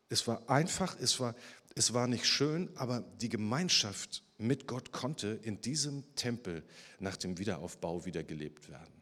es 0.09 0.27
war 0.27 0.49
einfach, 0.49 0.97
es 0.99 1.19
war 1.19 1.35
es 1.75 1.93
war 1.93 2.07
nicht 2.07 2.25
schön, 2.25 2.69
aber 2.75 3.01
die 3.21 3.29
Gemeinschaft 3.29 4.23
mit 4.37 4.67
Gott 4.67 4.91
konnte 4.91 5.39
in 5.43 5.61
diesem 5.61 6.03
Tempel 6.15 6.63
nach 6.99 7.17
dem 7.17 7.37
Wiederaufbau 7.37 8.05
wieder 8.05 8.23
gelebt 8.23 8.69
werden. 8.69 8.93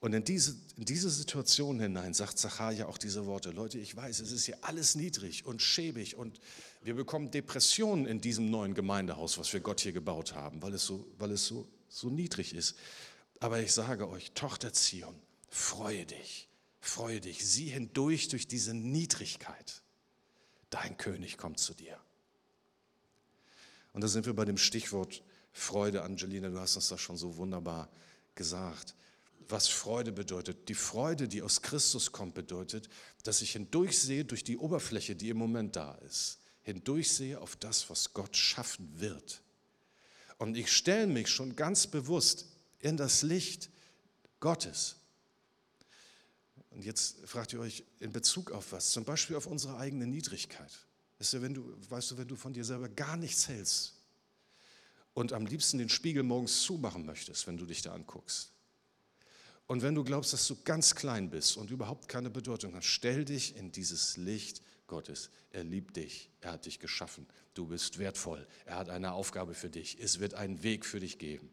Und 0.00 0.12
in 0.12 0.24
diese, 0.24 0.56
in 0.76 0.84
diese 0.84 1.10
Situation 1.10 1.80
hinein 1.80 2.14
sagt 2.14 2.38
Zacharia 2.38 2.86
auch 2.86 2.98
diese 2.98 3.26
Worte, 3.26 3.50
Leute, 3.50 3.78
ich 3.78 3.96
weiß, 3.96 4.20
es 4.20 4.32
ist 4.32 4.44
hier 4.44 4.58
alles 4.62 4.94
niedrig 4.94 5.46
und 5.46 5.62
schäbig 5.62 6.16
und 6.16 6.40
wir 6.82 6.94
bekommen 6.94 7.30
Depressionen 7.30 8.06
in 8.06 8.20
diesem 8.20 8.50
neuen 8.50 8.74
Gemeindehaus, 8.74 9.38
was 9.38 9.52
wir 9.52 9.60
Gott 9.60 9.80
hier 9.80 9.92
gebaut 9.92 10.34
haben, 10.34 10.62
weil 10.62 10.74
es 10.74 10.84
so, 10.84 11.06
weil 11.18 11.30
es 11.32 11.46
so, 11.46 11.66
so 11.88 12.10
niedrig 12.10 12.54
ist. 12.54 12.76
Aber 13.40 13.60
ich 13.60 13.72
sage 13.72 14.08
euch, 14.08 14.32
Tochter 14.32 14.72
Zion, 14.72 15.14
freue 15.48 16.06
dich, 16.06 16.48
freue 16.86 17.20
dich, 17.20 17.46
sieh 17.46 17.68
hindurch 17.68 18.28
durch 18.28 18.46
diese 18.46 18.74
Niedrigkeit 18.74 19.82
dein 20.70 20.96
König 20.96 21.38
kommt 21.38 21.58
zu 21.58 21.74
dir. 21.74 21.98
Und 23.92 24.02
da 24.02 24.08
sind 24.08 24.26
wir 24.26 24.34
bei 24.34 24.44
dem 24.44 24.58
Stichwort 24.58 25.22
Freude, 25.52 26.02
Angelina, 26.02 26.48
du 26.48 26.58
hast 26.58 26.74
uns 26.74 26.88
das 26.88 27.00
schon 27.00 27.16
so 27.16 27.36
wunderbar 27.36 27.88
gesagt. 28.34 28.96
Was 29.48 29.68
Freude 29.68 30.10
bedeutet. 30.10 30.68
Die 30.68 30.74
Freude, 30.74 31.28
die 31.28 31.42
aus 31.42 31.62
Christus 31.62 32.10
kommt, 32.10 32.34
bedeutet, 32.34 32.88
dass 33.22 33.40
ich 33.40 33.52
hindurchsehe 33.52 34.24
durch 34.24 34.42
die 34.42 34.58
Oberfläche, 34.58 35.14
die 35.14 35.28
im 35.28 35.36
Moment 35.36 35.76
da 35.76 35.94
ist, 36.06 36.38
hindurchsehe 36.62 37.40
auf 37.40 37.54
das, 37.54 37.88
was 37.88 38.14
Gott 38.14 38.36
schaffen 38.36 38.88
wird. 38.98 39.42
Und 40.38 40.56
ich 40.56 40.72
stelle 40.72 41.06
mich 41.06 41.28
schon 41.28 41.54
ganz 41.54 41.86
bewusst 41.86 42.46
in 42.80 42.96
das 42.96 43.22
Licht 43.22 43.70
Gottes. 44.40 44.96
Und 46.74 46.84
jetzt 46.84 47.20
fragt 47.24 47.52
ihr 47.52 47.60
euch 47.60 47.84
in 48.00 48.12
Bezug 48.12 48.50
auf 48.50 48.72
was? 48.72 48.90
Zum 48.90 49.04
Beispiel 49.04 49.36
auf 49.36 49.46
unsere 49.46 49.78
eigene 49.78 50.06
Niedrigkeit. 50.06 50.72
Weißt 51.18 51.34
du, 51.34 51.42
wenn 51.42 51.54
du, 51.54 51.76
weißt 51.88 52.10
du, 52.10 52.18
wenn 52.18 52.26
du 52.26 52.34
von 52.34 52.52
dir 52.52 52.64
selber 52.64 52.88
gar 52.88 53.16
nichts 53.16 53.48
hältst 53.48 53.94
und 55.14 55.32
am 55.32 55.46
liebsten 55.46 55.78
den 55.78 55.88
Spiegel 55.88 56.24
morgens 56.24 56.62
zumachen 56.62 57.06
möchtest, 57.06 57.46
wenn 57.46 57.56
du 57.56 57.64
dich 57.64 57.82
da 57.82 57.94
anguckst. 57.94 58.50
Und 59.66 59.82
wenn 59.82 59.94
du 59.94 60.02
glaubst, 60.02 60.32
dass 60.32 60.46
du 60.48 60.56
ganz 60.64 60.96
klein 60.96 61.30
bist 61.30 61.56
und 61.56 61.70
überhaupt 61.70 62.08
keine 62.08 62.28
Bedeutung 62.28 62.74
hast, 62.74 62.86
stell 62.86 63.24
dich 63.24 63.56
in 63.56 63.70
dieses 63.70 64.16
Licht 64.16 64.60
Gottes. 64.88 65.30
Er 65.50 65.62
liebt 65.62 65.96
dich, 65.96 66.28
er 66.40 66.52
hat 66.52 66.66
dich 66.66 66.80
geschaffen, 66.80 67.26
du 67.54 67.66
bist 67.66 67.98
wertvoll, 67.98 68.46
er 68.66 68.76
hat 68.76 68.88
eine 68.90 69.12
Aufgabe 69.12 69.54
für 69.54 69.70
dich, 69.70 69.98
es 70.00 70.18
wird 70.18 70.34
einen 70.34 70.62
Weg 70.64 70.84
für 70.84 71.00
dich 71.00 71.18
geben. 71.18 71.48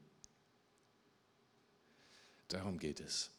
Darum 2.49 2.79
geht 2.79 2.99
es. 2.99 3.29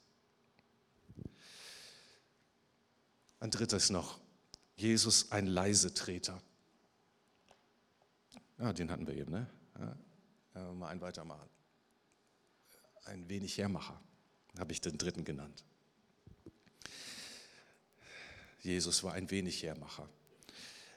Ein 3.42 3.50
drittes 3.50 3.90
noch, 3.90 4.20
Jesus 4.76 5.32
ein 5.32 5.48
Leisetreter. 5.48 6.40
Ja, 8.56 8.72
den 8.72 8.88
hatten 8.88 9.04
wir 9.04 9.16
eben, 9.16 9.32
ne? 9.32 9.50
Ja, 10.54 10.72
mal 10.74 10.86
einen 10.86 11.00
weitermachen. 11.00 11.48
Ein 13.04 13.28
wenig 13.28 13.58
Hermacher, 13.58 14.00
habe 14.60 14.70
ich 14.70 14.80
den 14.80 14.96
dritten 14.96 15.24
genannt. 15.24 15.64
Jesus 18.60 19.02
war 19.02 19.14
ein 19.14 19.28
wenig 19.32 19.60
Hermacher. 19.64 20.08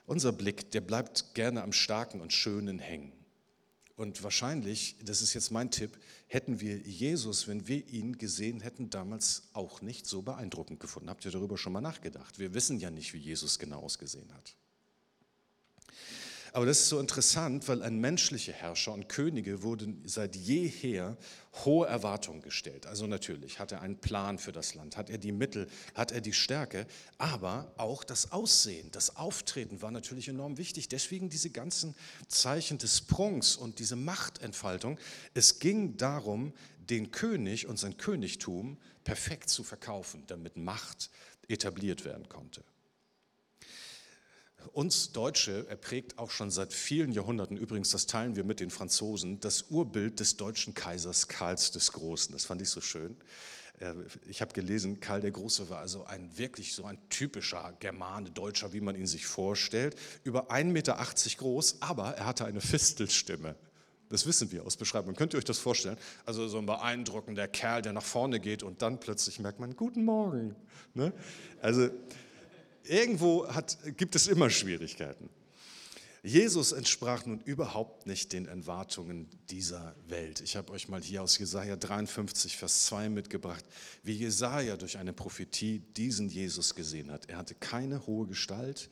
Unser 0.05 0.31
Blick, 0.31 0.69
der 0.69 0.81
bleibt 0.81 1.33
gerne 1.33 1.63
am 1.63 1.73
Starken 1.73 2.21
und 2.21 2.31
Schönen 2.31 2.77
hängen. 2.77 3.11
Und 3.95 4.23
wahrscheinlich, 4.23 4.97
das 5.03 5.21
ist 5.21 5.33
jetzt 5.33 5.51
mein 5.51 5.71
Tipp, 5.71 5.97
hätten 6.27 6.59
wir 6.59 6.77
Jesus, 6.77 7.47
wenn 7.47 7.67
wir 7.67 7.87
ihn 7.87 8.17
gesehen 8.17 8.59
hätten, 8.59 8.89
damals 8.89 9.43
auch 9.53 9.81
nicht 9.81 10.05
so 10.05 10.21
beeindruckend 10.21 10.81
gefunden. 10.81 11.09
Habt 11.09 11.23
ihr 11.23 11.31
darüber 11.31 11.57
schon 11.57 11.71
mal 11.71 11.81
nachgedacht? 11.81 12.37
Wir 12.37 12.53
wissen 12.53 12.79
ja 12.79 12.91
nicht, 12.91 13.13
wie 13.13 13.19
Jesus 13.19 13.57
genau 13.57 13.79
ausgesehen 13.79 14.33
hat. 14.33 14.55
Aber 16.55 16.65
das 16.65 16.79
ist 16.79 16.87
so 16.87 17.01
interessant, 17.01 17.67
weil 17.67 17.83
an 17.83 17.99
menschliche 17.99 18.53
Herrscher 18.53 18.93
und 18.93 19.09
Könige 19.09 19.61
wurden 19.61 20.01
seit 20.05 20.37
jeher 20.37 21.17
hohe 21.65 21.85
Erwartungen 21.85 22.41
gestellt. 22.41 22.85
Also 22.85 23.07
natürlich 23.07 23.59
hat 23.59 23.73
er 23.73 23.81
einen 23.81 23.97
Plan 23.97 24.39
für 24.39 24.53
das 24.53 24.73
Land, 24.73 24.95
hat 24.95 25.09
er 25.09 25.17
die 25.17 25.33
Mittel, 25.33 25.67
hat 25.95 26.13
er 26.13 26.21
die 26.21 26.31
Stärke, 26.31 26.87
aber 27.17 27.73
auch 27.75 28.05
das 28.05 28.31
Aussehen, 28.31 28.89
das 28.91 29.17
Auftreten 29.17 29.81
war 29.81 29.91
natürlich 29.91 30.29
enorm 30.29 30.57
wichtig. 30.57 30.87
Deswegen 30.87 31.29
diese 31.29 31.49
ganzen 31.49 31.93
Zeichen 32.29 32.77
des 32.77 32.99
Sprungs 32.99 33.57
und 33.57 33.79
diese 33.79 33.97
Machtentfaltung. 33.97 34.97
Es 35.33 35.59
ging 35.59 35.97
darum, 35.97 36.53
den 36.89 37.11
König 37.11 37.67
und 37.67 37.79
sein 37.79 37.97
Königtum 37.97 38.77
perfekt 39.03 39.49
zu 39.49 39.65
verkaufen, 39.65 40.23
damit 40.27 40.55
Macht 40.55 41.09
etabliert 41.49 42.05
werden 42.05 42.29
konnte. 42.29 42.63
Uns 44.73 45.11
Deutsche 45.11 45.67
erprägt 45.67 46.17
auch 46.17 46.31
schon 46.31 46.51
seit 46.51 46.73
vielen 46.73 47.11
Jahrhunderten, 47.11 47.57
übrigens 47.57 47.91
das 47.91 48.05
teilen 48.05 48.35
wir 48.35 48.43
mit 48.43 48.59
den 48.59 48.69
Franzosen, 48.69 49.39
das 49.39 49.63
Urbild 49.69 50.19
des 50.19 50.37
deutschen 50.37 50.73
Kaisers 50.73 51.27
Karls 51.27 51.71
des 51.71 51.91
Großen. 51.91 52.33
Das 52.33 52.45
fand 52.45 52.61
ich 52.61 52.69
so 52.69 52.81
schön. 52.81 53.17
Äh, 53.79 53.93
ich 54.27 54.41
habe 54.41 54.53
gelesen, 54.53 54.99
Karl 54.99 55.21
der 55.21 55.31
Große 55.31 55.69
war 55.69 55.79
also 55.79 56.05
ein 56.05 56.37
wirklich 56.37 56.73
so 56.73 56.85
ein 56.85 56.97
typischer 57.09 57.73
Germane, 57.79 58.31
Deutscher, 58.31 58.73
wie 58.73 58.81
man 58.81 58.95
ihn 58.95 59.07
sich 59.07 59.25
vorstellt, 59.25 59.95
über 60.23 60.51
1,80 60.51 60.63
Meter 60.65 60.97
groß, 61.37 61.81
aber 61.81 62.11
er 62.11 62.25
hatte 62.25 62.45
eine 62.45 62.61
Fistelstimme. 62.61 63.55
Das 64.09 64.27
wissen 64.27 64.51
wir 64.51 64.65
aus 64.65 64.77
Beschreibungen. 64.77 65.15
Könnt 65.15 65.33
ihr 65.33 65.37
euch 65.37 65.45
das 65.45 65.57
vorstellen? 65.57 65.97
Also 66.25 66.47
so 66.47 66.59
ein 66.59 66.65
beeindruckender 66.65 67.47
Kerl, 67.47 67.81
der 67.81 67.91
nach 67.91 68.03
vorne 68.03 68.39
geht 68.39 68.61
und 68.61 68.81
dann 68.81 68.99
plötzlich 68.99 69.39
merkt 69.39 69.59
man, 69.59 69.75
guten 69.75 70.05
Morgen. 70.05 70.55
Ne? 70.93 71.11
Also 71.59 71.89
Irgendwo 72.87 73.47
hat, 73.47 73.77
gibt 73.97 74.15
es 74.15 74.27
immer 74.27 74.49
Schwierigkeiten. 74.49 75.29
Jesus 76.25 76.71
entsprach 76.71 77.27
nun 77.27 77.39
überhaupt 77.41 78.07
nicht 78.07 78.33
den 78.33 78.47
Erwartungen 78.47 79.29
dieser 79.51 79.95
Welt. 80.07 80.41
Ich 80.41 80.55
habe 80.55 80.73
euch 80.73 80.87
mal 80.87 80.99
hier 81.03 81.21
aus 81.21 81.37
Jesaja 81.37 81.75
53, 81.75 82.57
Vers 82.57 82.85
2 82.85 83.09
mitgebracht, 83.09 83.63
wie 84.01 84.13
Jesaja 84.13 84.75
durch 84.75 84.97
eine 84.97 85.13
Prophetie 85.13 85.83
diesen 85.95 86.29
Jesus 86.29 86.73
gesehen 86.73 87.11
hat. 87.11 87.29
Er 87.29 87.37
hatte 87.37 87.53
keine 87.53 88.07
hohe 88.07 88.25
Gestalt. 88.25 88.89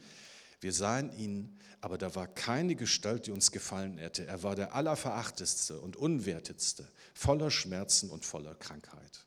Wir 0.61 0.73
sahen 0.73 1.11
ihn, 1.17 1.57
aber 1.81 1.97
da 1.97 2.13
war 2.13 2.27
keine 2.27 2.75
Gestalt, 2.75 3.25
die 3.25 3.31
uns 3.31 3.51
gefallen 3.51 3.97
hätte. 3.97 4.27
Er 4.27 4.43
war 4.43 4.55
der 4.55 4.75
allerverachtetste 4.75 5.81
und 5.81 5.95
unwertetste, 5.95 6.87
voller 7.15 7.49
Schmerzen 7.49 8.11
und 8.11 8.25
voller 8.25 8.53
Krankheit. 8.53 9.25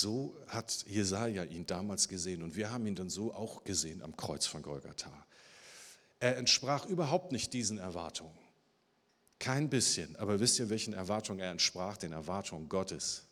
So 0.00 0.36
hat 0.48 0.84
Jesaja 0.86 1.44
ihn 1.44 1.64
damals 1.64 2.06
gesehen 2.06 2.42
und 2.42 2.54
wir 2.54 2.70
haben 2.70 2.86
ihn 2.86 2.94
dann 2.94 3.08
so 3.08 3.32
auch 3.32 3.64
gesehen 3.64 4.02
am 4.02 4.14
Kreuz 4.14 4.44
von 4.44 4.60
Golgatha. 4.60 5.26
Er 6.20 6.36
entsprach 6.36 6.84
überhaupt 6.84 7.32
nicht 7.32 7.54
diesen 7.54 7.78
Erwartungen. 7.78 8.36
Kein 9.38 9.70
bisschen. 9.70 10.14
Aber 10.16 10.38
wisst 10.38 10.58
ihr, 10.58 10.68
welchen 10.68 10.92
Erwartungen 10.92 11.40
er 11.40 11.50
entsprach? 11.50 11.96
Den 11.96 12.12
Erwartungen 12.12 12.68
Gottes. 12.68 13.22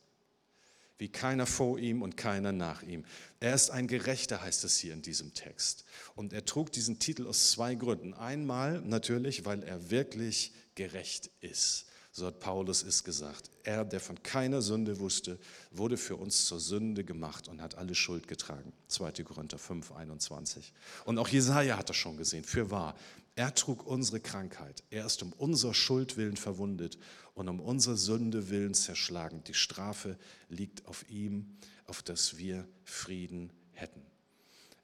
Wie 0.96 1.10
keiner 1.10 1.46
vor 1.46 1.78
ihm 1.78 2.00
und 2.00 2.16
keiner 2.16 2.52
nach 2.52 2.82
ihm. 2.82 3.04
Er 3.40 3.54
ist 3.54 3.70
ein 3.70 3.86
Gerechter, 3.86 4.40
heißt 4.40 4.64
es 4.64 4.78
hier 4.78 4.94
in 4.94 5.02
diesem 5.02 5.34
Text. 5.34 5.84
Und 6.14 6.32
er 6.32 6.46
trug 6.46 6.72
diesen 6.72 6.98
Titel 6.98 7.26
aus 7.26 7.50
zwei 7.50 7.74
Gründen. 7.74 8.14
Einmal 8.14 8.80
natürlich, 8.80 9.44
weil 9.44 9.62
er 9.64 9.90
wirklich 9.90 10.54
gerecht 10.76 11.30
ist. 11.42 11.84
So 12.16 12.26
hat 12.26 12.38
Paulus 12.38 12.84
es 12.84 13.02
gesagt. 13.02 13.50
Er, 13.64 13.84
der 13.84 13.98
von 13.98 14.22
keiner 14.22 14.62
Sünde 14.62 15.00
wusste, 15.00 15.36
wurde 15.72 15.96
für 15.96 16.14
uns 16.14 16.44
zur 16.44 16.60
Sünde 16.60 17.02
gemacht 17.02 17.48
und 17.48 17.60
hat 17.60 17.74
alle 17.74 17.96
Schuld 17.96 18.28
getragen. 18.28 18.72
2. 18.86 19.24
Korinther 19.24 19.58
5, 19.58 19.90
21. 19.90 20.72
Und 21.06 21.18
auch 21.18 21.26
Jesaja 21.26 21.76
hat 21.76 21.90
das 21.90 21.96
schon 21.96 22.16
gesehen. 22.16 22.44
Für 22.44 22.70
wahr. 22.70 22.94
Er 23.34 23.52
trug 23.52 23.84
unsere 23.84 24.20
Krankheit. 24.20 24.84
Er 24.90 25.06
ist 25.06 25.24
um 25.24 25.32
unser 25.32 25.74
Schuld 25.74 26.16
willen 26.16 26.36
verwundet 26.36 26.98
und 27.34 27.48
um 27.48 27.58
unsere 27.58 27.96
Sünde 27.96 28.48
willen 28.48 28.74
zerschlagen. 28.74 29.42
Die 29.42 29.54
Strafe 29.54 30.16
liegt 30.48 30.86
auf 30.86 31.10
ihm, 31.10 31.58
auf 31.86 32.04
dass 32.04 32.38
wir 32.38 32.64
Frieden 32.84 33.52
hätten. 33.72 34.06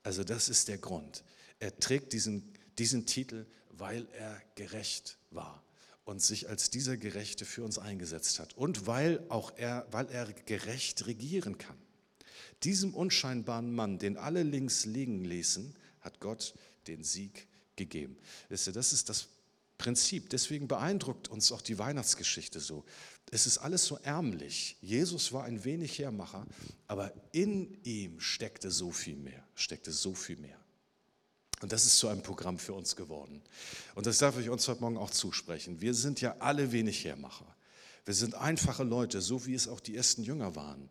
Also 0.02 0.24
das 0.24 0.48
ist 0.48 0.66
der 0.66 0.78
Grund. 0.78 1.22
Er 1.60 1.78
trägt 1.78 2.12
diesen, 2.12 2.52
diesen 2.76 3.06
Titel, 3.06 3.46
weil 3.68 4.08
er 4.18 4.42
gerecht 4.56 5.16
war 5.30 5.62
und 6.10 6.20
sich 6.20 6.48
als 6.48 6.70
dieser 6.70 6.96
Gerechte 6.96 7.44
für 7.44 7.62
uns 7.62 7.78
eingesetzt 7.78 8.40
hat 8.40 8.54
und 8.54 8.88
weil 8.88 9.24
auch 9.28 9.52
er, 9.56 9.86
weil 9.92 10.08
er 10.10 10.26
gerecht 10.32 11.06
regieren 11.06 11.56
kann. 11.56 11.76
Diesem 12.64 12.94
unscheinbaren 12.94 13.72
Mann, 13.72 14.00
den 14.00 14.16
alle 14.16 14.42
links 14.42 14.86
liegen 14.86 15.24
ließen, 15.24 15.72
hat 16.00 16.18
Gott 16.18 16.54
den 16.88 17.04
Sieg 17.04 17.46
gegeben. 17.76 18.16
Das 18.48 18.66
ist 18.66 19.08
das 19.08 19.28
Prinzip. 19.78 20.30
Deswegen 20.30 20.66
beeindruckt 20.66 21.28
uns 21.28 21.52
auch 21.52 21.62
die 21.62 21.78
Weihnachtsgeschichte 21.78 22.58
so. 22.58 22.84
Es 23.30 23.46
ist 23.46 23.58
alles 23.58 23.86
so 23.86 23.96
ärmlich. 24.02 24.78
Jesus 24.80 25.32
war 25.32 25.44
ein 25.44 25.62
wenig 25.62 25.96
Hermacher, 26.00 26.44
aber 26.88 27.12
in 27.30 27.78
ihm 27.84 28.18
steckte 28.18 28.72
so 28.72 28.90
viel 28.90 29.16
mehr, 29.16 29.46
steckte 29.54 29.92
so 29.92 30.12
viel 30.16 30.38
mehr. 30.38 30.59
Und 31.62 31.72
das 31.72 31.84
ist 31.84 31.98
zu 31.98 32.08
einem 32.08 32.22
Programm 32.22 32.58
für 32.58 32.72
uns 32.72 32.96
geworden. 32.96 33.42
Und 33.94 34.06
das 34.06 34.18
darf 34.18 34.38
ich 34.38 34.48
uns 34.48 34.66
heute 34.66 34.80
Morgen 34.80 34.96
auch 34.96 35.10
zusprechen. 35.10 35.80
Wir 35.80 35.94
sind 35.94 36.20
ja 36.20 36.36
alle 36.38 36.72
wenig 36.72 37.04
Hermacher. 37.04 37.46
Wir 38.06 38.14
sind 38.14 38.34
einfache 38.34 38.82
Leute, 38.82 39.20
so 39.20 39.46
wie 39.46 39.54
es 39.54 39.68
auch 39.68 39.80
die 39.80 39.94
ersten 39.94 40.22
Jünger 40.22 40.56
waren. 40.56 40.90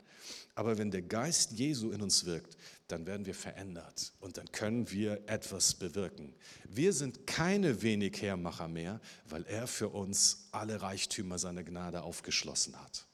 Aber 0.55 0.77
wenn 0.77 0.91
der 0.91 1.01
Geist 1.01 1.53
Jesu 1.53 1.91
in 1.91 2.01
uns 2.01 2.25
wirkt, 2.25 2.57
dann 2.87 3.05
werden 3.05 3.25
wir 3.25 3.33
verändert 3.35 4.13
und 4.19 4.37
dann 4.37 4.51
können 4.51 4.91
wir 4.91 5.21
etwas 5.27 5.73
bewirken. 5.73 6.33
Wir 6.65 6.91
sind 6.93 7.25
keine 7.25 7.81
wenig 7.81 8.21
Hermacher 8.21 8.67
mehr, 8.67 8.99
weil 9.27 9.45
er 9.45 9.67
für 9.67 9.89
uns 9.89 10.49
alle 10.51 10.81
Reichtümer 10.81 11.39
seiner 11.39 11.63
Gnade 11.63 12.01
aufgeschlossen 12.01 12.79
hat. 12.79 13.08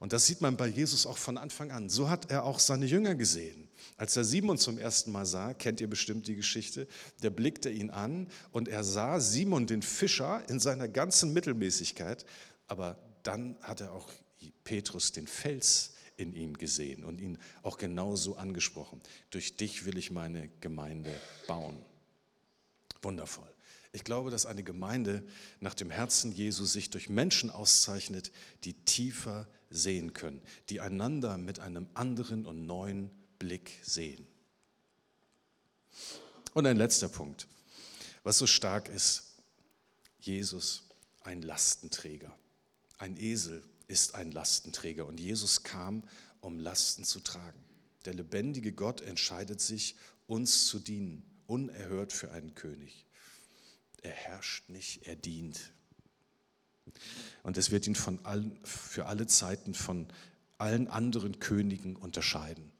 Und 0.00 0.14
das 0.14 0.26
sieht 0.26 0.40
man 0.40 0.56
bei 0.56 0.66
Jesus 0.66 1.06
auch 1.06 1.18
von 1.18 1.36
Anfang 1.36 1.70
an. 1.70 1.90
So 1.90 2.08
hat 2.08 2.30
er 2.30 2.44
auch 2.44 2.58
seine 2.58 2.86
Jünger 2.86 3.14
gesehen. 3.14 3.68
Als 3.98 4.16
er 4.16 4.24
Simon 4.24 4.56
zum 4.56 4.78
ersten 4.78 5.12
Mal 5.12 5.26
sah, 5.26 5.52
kennt 5.52 5.80
ihr 5.82 5.90
bestimmt 5.90 6.26
die 6.26 6.36
Geschichte, 6.36 6.88
der 7.22 7.28
blickte 7.28 7.68
ihn 7.68 7.90
an 7.90 8.28
und 8.50 8.66
er 8.66 8.82
sah 8.82 9.20
Simon 9.20 9.66
den 9.66 9.82
Fischer 9.82 10.42
in 10.48 10.58
seiner 10.58 10.88
ganzen 10.88 11.34
Mittelmäßigkeit, 11.34 12.24
aber 12.66 12.98
dann 13.22 13.56
hat 13.60 13.82
er 13.82 13.92
auch 13.92 14.08
Petrus 14.64 15.12
den 15.12 15.26
Fels 15.26 15.92
in 16.16 16.34
ihm 16.34 16.56
gesehen 16.56 17.04
und 17.04 17.20
ihn 17.20 17.36
auch 17.62 17.76
genauso 17.76 18.36
angesprochen. 18.36 19.02
Durch 19.28 19.56
dich 19.56 19.84
will 19.84 19.98
ich 19.98 20.10
meine 20.10 20.48
Gemeinde 20.62 21.14
bauen. 21.46 21.76
Wundervoll. 23.02 23.52
Ich 23.92 24.04
glaube, 24.04 24.30
dass 24.30 24.46
eine 24.46 24.62
Gemeinde 24.62 25.24
nach 25.58 25.74
dem 25.74 25.90
Herzen 25.90 26.32
Jesu 26.32 26.64
sich 26.64 26.88
durch 26.88 27.10
Menschen 27.10 27.50
auszeichnet, 27.50 28.32
die 28.64 28.72
tiefer 28.72 29.46
sehen 29.70 30.12
können, 30.12 30.42
die 30.68 30.80
einander 30.80 31.38
mit 31.38 31.60
einem 31.60 31.88
anderen 31.94 32.44
und 32.44 32.66
neuen 32.66 33.10
Blick 33.38 33.78
sehen. 33.82 34.26
Und 36.52 36.66
ein 36.66 36.76
letzter 36.76 37.08
Punkt, 37.08 37.46
was 38.22 38.38
so 38.38 38.46
stark 38.46 38.88
ist, 38.88 39.36
Jesus 40.18 40.82
ein 41.22 41.42
Lastenträger. 41.42 42.36
Ein 42.98 43.16
Esel 43.16 43.62
ist 43.86 44.14
ein 44.14 44.32
Lastenträger 44.32 45.06
und 45.06 45.18
Jesus 45.18 45.62
kam, 45.62 46.02
um 46.40 46.58
Lasten 46.58 47.04
zu 47.04 47.20
tragen. 47.20 47.64
Der 48.04 48.14
lebendige 48.14 48.72
Gott 48.72 49.00
entscheidet 49.00 49.60
sich, 49.60 49.96
uns 50.26 50.66
zu 50.66 50.78
dienen, 50.78 51.24
unerhört 51.46 52.12
für 52.12 52.30
einen 52.30 52.54
König. 52.54 53.06
Er 54.02 54.12
herrscht 54.12 54.68
nicht, 54.68 55.06
er 55.06 55.16
dient. 55.16 55.72
Und 57.42 57.56
es 57.56 57.70
wird 57.70 57.86
ihn 57.86 57.94
von 57.94 58.24
allen, 58.24 58.58
für 58.64 59.06
alle 59.06 59.26
Zeiten 59.26 59.74
von 59.74 60.06
allen 60.58 60.88
anderen 60.88 61.38
Königen 61.38 61.96
unterscheiden. 61.96 62.70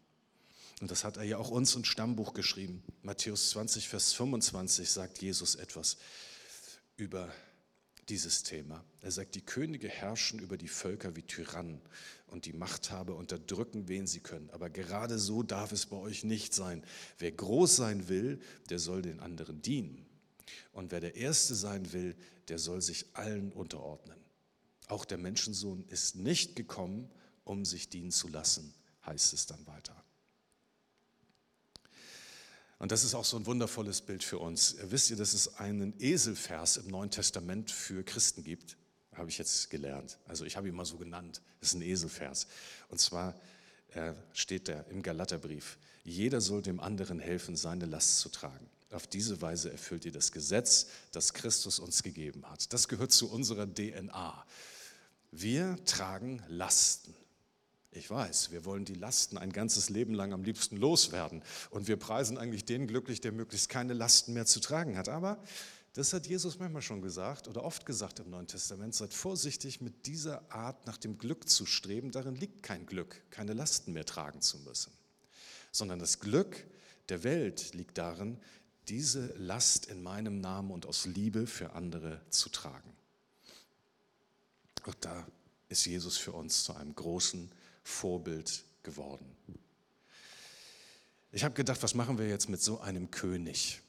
Und 0.81 0.91
das 0.91 1.05
hat 1.05 1.19
er 1.19 1.25
ja 1.25 1.37
auch 1.37 1.51
uns 1.51 1.75
im 1.75 1.85
Stammbuch 1.85 2.33
geschrieben. 2.33 2.83
Matthäus 3.03 3.51
20, 3.51 3.89
Vers 3.89 4.13
25 4.15 4.91
sagt 4.91 5.21
Jesus 5.21 5.55
etwas 5.55 5.99
über 6.97 7.31
dieses 8.09 8.43
Thema. 8.43 8.85
Er 9.03 9.13
sagt, 9.13 9.35
die 9.35 9.45
Könige 9.45 9.89
herrschen 9.89 10.41
über 10.41 10.57
die 10.57 10.69
Völker 10.69 11.17
wie 11.17 11.23
Tyrannen 11.23 11.81
und 12.27 12.45
die 12.45 12.53
Machthaber 12.53 13.15
unterdrücken, 13.15 13.89
wen 13.89 14.07
sie 14.07 14.21
können. 14.21 14.51
Aber 14.51 14.69
gerade 14.69 15.19
so 15.19 15.43
darf 15.43 15.73
es 15.73 15.87
bei 15.87 15.97
euch 15.97 16.25
nicht 16.25 16.55
sein. 16.55 16.83
Wer 17.19 17.33
groß 17.33 17.77
sein 17.77 18.09
will, 18.09 18.41
der 18.69 18.79
soll 18.79 19.03
den 19.03 19.21
anderen 19.21 19.63
dienen. 19.63 20.07
Und 20.73 20.91
wer 20.91 21.01
der 21.01 21.15
Erste 21.15 21.55
sein 21.55 21.93
will, 21.93 22.17
der 22.51 22.59
soll 22.59 22.83
sich 22.83 23.07
allen 23.15 23.53
unterordnen. 23.53 24.19
Auch 24.89 25.05
der 25.05 25.19
Menschensohn 25.19 25.85
ist 25.89 26.17
nicht 26.17 26.57
gekommen, 26.57 27.11
um 27.45 27.65
sich 27.65 27.89
dienen 27.89 28.11
zu 28.11 28.29
lassen, 28.29 28.75
heißt 29.07 29.33
es 29.33 29.47
dann 29.47 29.67
weiter. 29.67 29.97
Und 32.79 32.93
das 32.93 33.05
ist 33.05 33.15
auch 33.15 33.25
so 33.25 33.37
ein 33.37 33.47
wundervolles 33.47 34.01
Bild 34.01 34.25
für 34.25 34.39
uns. 34.39 34.77
Wisst 34.83 35.11
ihr, 35.11 35.17
dass 35.17 35.35
es 35.35 35.57
einen 35.57 35.95
Eselvers 36.01 36.79
im 36.79 36.89
Neuen 36.89 37.11
Testament 37.11 37.71
für 37.71 38.03
Christen 38.03 38.43
gibt? 38.43 38.77
Habe 39.13 39.29
ich 39.29 39.39
jetzt 39.39 39.69
gelernt. 39.71 40.19
Also 40.27 40.45
ich 40.45 40.57
habe 40.57 40.69
ihn 40.69 40.75
mal 40.75 40.87
so 40.87 40.97
genannt. 40.97 41.43
Das 41.61 41.71
ist 41.71 41.75
ein 41.75 41.83
Eselvers. 41.83 42.47
Und 42.89 42.99
zwar 42.99 43.39
äh, 43.91 44.15
steht 44.33 44.69
da 44.69 44.81
im 44.91 45.03
Galaterbrief, 45.03 45.79
jeder 46.05 46.41
soll 46.41 46.63
dem 46.63 46.81
anderen 46.81 47.21
helfen, 47.21 47.55
seine 47.55 47.87
Last 47.87 48.19
zu 48.21 48.31
tragen. 48.31 48.69
Auf 48.91 49.07
diese 49.07 49.41
Weise 49.41 49.71
erfüllt 49.71 50.05
ihr 50.05 50.13
das 50.13 50.33
Gesetz, 50.33 50.89
das 51.13 51.33
Christus 51.33 51.79
uns 51.79 52.03
gegeben 52.03 52.45
hat. 52.51 52.73
Das 52.73 52.89
gehört 52.89 53.13
zu 53.13 53.31
unserer 53.31 53.73
DNA. 53.73 54.45
Wir 55.31 55.79
tragen 55.85 56.43
Lasten. 56.49 57.15
Ich 57.93 58.11
weiß, 58.11 58.51
wir 58.51 58.65
wollen 58.65 58.85
die 58.85 58.95
Lasten 58.95 59.39
ein 59.39 59.53
ganzes 59.53 59.91
Leben 59.91 60.15
lang 60.15 60.33
am 60.33 60.43
liebsten 60.43 60.77
loswerden. 60.77 61.43
Und 61.71 61.89
wir 61.89 61.97
preisen 61.97 62.39
eigentlich 62.39 62.65
den 62.65 62.87
glücklich, 62.87 63.21
der 63.21 63.33
möglichst 63.33 63.69
keine 63.69 63.95
Lasten 63.95 64.33
mehr 64.33 64.47
zu 64.47 64.61
tragen 64.61 64.97
hat. 64.97 65.09
Aber 65.09 65.43
das 65.95 66.13
hat 66.13 66.27
Jesus 66.27 66.59
manchmal 66.59 66.83
schon 66.83 67.03
gesagt 67.03 67.49
oder 67.49 67.65
oft 67.65 67.87
gesagt 67.87 68.21
im 68.21 68.31
Neuen 68.31 68.47
Testament. 68.47 68.95
Seid 68.95 69.13
vorsichtig 69.13 69.81
mit 69.81 70.07
dieser 70.07 70.53
Art 70.53 70.87
nach 70.87 70.97
dem 70.97 71.19
Glück 71.19 71.49
zu 71.49 71.67
streben. 71.67 72.13
Darin 72.13 72.37
liegt 72.37 72.63
kein 72.63 72.87
Glück, 72.87 73.23
keine 73.31 73.55
Lasten 73.55 73.93
mehr 73.93 74.05
tragen 74.05 74.41
zu 74.41 74.59
müssen. 74.59 74.93
Sondern 75.73 75.99
das 75.99 76.21
Glück 76.21 76.65
der 77.09 77.25
Welt 77.25 77.75
liegt 77.75 77.99
darin, 77.99 78.39
diese 78.91 79.33
Last 79.37 79.87
in 79.87 80.03
meinem 80.03 80.41
Namen 80.41 80.73
und 80.73 80.85
aus 80.85 81.07
Liebe 81.07 81.47
für 81.47 81.73
andere 81.73 82.21
zu 82.31 82.49
tragen. 82.49 82.93
Und 84.85 84.97
da 85.01 85.27
ist 85.69 85.87
Jesus 85.87 86.17
für 86.17 86.33
uns 86.33 86.65
zu 86.65 86.75
einem 86.75 86.95
großen 86.95 87.53
Vorbild 87.85 88.65
geworden. 88.83 89.25
Ich 91.31 91.45
habe 91.45 91.55
gedacht, 91.55 91.83
was 91.85 91.95
machen 91.95 92.19
wir 92.19 92.29
jetzt 92.29 92.49
mit 92.49 92.61
so 92.61 92.81
einem 92.81 93.13
König? 93.13 93.81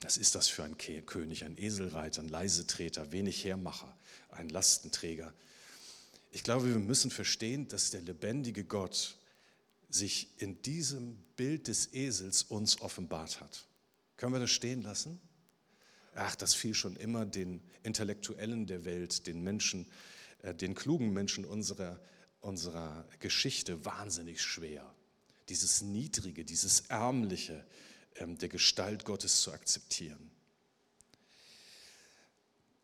Was 0.00 0.16
ist 0.16 0.34
das 0.34 0.48
für 0.48 0.64
ein 0.64 0.76
König? 0.76 1.44
Ein 1.44 1.56
Eselreiter, 1.56 2.20
ein 2.20 2.28
Leisetreter, 2.28 3.12
wenig 3.12 3.44
Hermacher, 3.44 3.96
ein 4.30 4.48
Lastenträger. 4.48 5.32
Ich 6.32 6.42
glaube, 6.42 6.66
wir 6.66 6.80
müssen 6.80 7.12
verstehen, 7.12 7.68
dass 7.68 7.92
der 7.92 8.00
lebendige 8.00 8.64
Gott 8.64 9.16
sich 9.94 10.28
in 10.38 10.60
diesem 10.62 11.16
Bild 11.36 11.68
des 11.68 11.92
Esels 11.94 12.42
uns 12.42 12.80
offenbart 12.80 13.40
hat. 13.40 13.66
Können 14.16 14.32
wir 14.32 14.40
das 14.40 14.50
stehen 14.50 14.82
lassen? 14.82 15.20
Ach, 16.14 16.34
das 16.36 16.54
fiel 16.54 16.74
schon 16.74 16.96
immer 16.96 17.26
den 17.26 17.60
Intellektuellen 17.82 18.66
der 18.66 18.84
Welt, 18.84 19.26
den 19.26 19.42
Menschen, 19.42 19.86
äh, 20.42 20.54
den 20.54 20.74
klugen 20.74 21.12
Menschen 21.12 21.44
unserer, 21.44 22.00
unserer 22.40 23.08
Geschichte 23.20 23.84
wahnsinnig 23.84 24.42
schwer. 24.42 24.94
Dieses 25.48 25.82
Niedrige, 25.82 26.44
dieses 26.44 26.80
Ärmliche 26.88 27.64
ähm, 28.16 28.38
der 28.38 28.48
Gestalt 28.48 29.04
Gottes 29.04 29.42
zu 29.42 29.52
akzeptieren. 29.52 30.30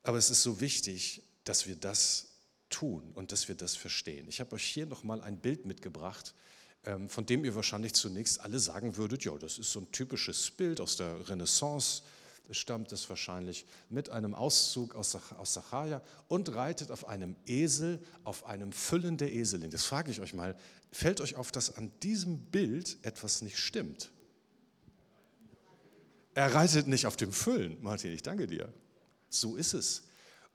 Aber 0.03 0.19
es 0.19 0.31
ist 0.31 0.43
so 0.43 0.61
wichtig, 0.61 1.23
dass 1.45 1.67
wir 1.67 1.77
das 1.77 2.29
tun 2.69 3.11
und 3.15 3.33
dass 3.33 3.49
wir 3.49 3.55
das 3.55 3.77
verstehen. 3.77 4.29
Ich 4.29 4.41
habe 4.41 4.55
euch 4.55 4.65
hier 4.65 4.87
nochmal 4.87 5.21
ein 5.21 5.39
Bild 5.41 5.67
mitgebracht, 5.67 6.35
von 7.09 7.27
dem 7.27 7.45
ihr 7.45 7.55
wahrscheinlich 7.55 7.95
zunächst 7.95 8.41
alle 8.41 8.59
sagen 8.59 8.97
würdet, 8.97 9.25
ja, 9.25 9.37
das 9.37 9.59
ist 9.59 9.73
so 9.73 9.81
ein 9.81 9.93
typisches 9.93 10.51
Bild 10.51 10.81
aus 10.81 10.97
der 10.97 11.29
Renaissance, 11.29 12.03
stammt 12.51 12.91
es 12.93 13.09
wahrscheinlich, 13.09 13.67
mit 13.91 14.11
einem 14.11 14.35
Auszug 14.35 14.95
aus, 14.95 15.17
aus 15.39 15.55
Sacharja 15.55 16.03
und 16.29 16.55
reitet 16.55 16.91
auf 16.91 17.07
einem 17.07 17.37
Esel, 17.47 18.01
auf 18.25 18.47
einem 18.47 18.73
Füllen 18.73 19.17
der 19.17 19.33
Eselin. 19.33 19.71
Das 19.71 19.85
frage 19.85 20.11
ich 20.11 20.21
euch 20.21 20.35
mal, 20.35 20.57
fällt 20.91 21.21
euch 21.21 21.37
auf, 21.37 21.53
dass 21.53 21.77
an 21.77 21.93
diesem 22.03 22.39
Bild 22.47 22.99
etwas 23.03 23.43
nicht 23.43 23.59
stimmt? 23.59 24.11
Er 26.35 26.55
reitet 26.55 26.87
nicht 26.87 27.07
auf 27.07 27.17
dem 27.17 27.33
Füllen, 27.33 27.77
Martin, 27.83 28.13
ich 28.13 28.23
danke 28.23 28.47
dir. 28.47 28.73
So 29.29 29.57
ist 29.57 29.75
es. 29.75 30.05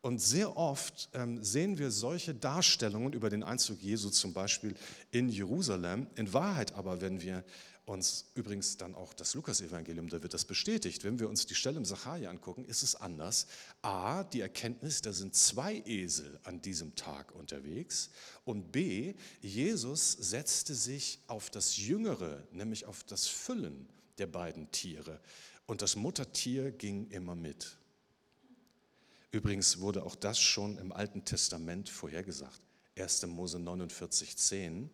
Und 0.05 0.21
sehr 0.21 0.55
oft 0.55 1.09
ähm, 1.13 1.43
sehen 1.43 1.79
wir 1.79 1.89
solche 1.89 2.35
Darstellungen 2.35 3.13
über 3.13 3.31
den 3.31 3.41
Einzug 3.41 3.81
Jesu 3.81 4.11
zum 4.11 4.33
Beispiel 4.33 4.75
in 5.09 5.29
Jerusalem. 5.29 6.05
In 6.13 6.31
Wahrheit 6.31 6.75
aber, 6.75 7.01
wenn 7.01 7.21
wir 7.23 7.43
uns 7.85 8.29
übrigens 8.35 8.77
dann 8.77 8.93
auch 8.93 9.15
das 9.15 9.33
Lukas-Evangelium, 9.33 10.09
da 10.09 10.21
wird 10.21 10.35
das 10.35 10.45
bestätigt. 10.45 11.03
Wenn 11.03 11.17
wir 11.17 11.27
uns 11.27 11.47
die 11.47 11.55
Stelle 11.55 11.77
im 11.77 11.85
Sacharja 11.85 12.29
angucken, 12.29 12.65
ist 12.65 12.83
es 12.83 12.93
anders. 12.93 13.47
A, 13.81 14.23
die 14.25 14.41
Erkenntnis, 14.41 15.01
da 15.01 15.11
sind 15.11 15.33
zwei 15.33 15.81
Esel 15.87 16.39
an 16.43 16.61
diesem 16.61 16.93
Tag 16.93 17.33
unterwegs. 17.33 18.11
Und 18.43 18.71
B, 18.71 19.15
Jesus 19.41 20.11
setzte 20.11 20.75
sich 20.75 21.17
auf 21.25 21.49
das 21.49 21.77
Jüngere, 21.77 22.43
nämlich 22.51 22.85
auf 22.85 23.03
das 23.05 23.25
Füllen 23.25 23.89
der 24.19 24.27
beiden 24.27 24.69
Tiere. 24.69 25.19
Und 25.65 25.81
das 25.81 25.95
Muttertier 25.95 26.71
ging 26.71 27.09
immer 27.09 27.33
mit. 27.33 27.79
Übrigens 29.35 29.81
wurde 29.81 30.03
auch 30.03 30.15
das 30.15 30.39
schon 30.39 30.77
im 30.77 30.93
Alten 30.93 31.25
Testament 31.25 31.89
vorhergesagt. 31.89 32.61
1. 32.97 33.25
Mose 33.25 33.59
49, 33.59 34.37
10. 34.37 34.89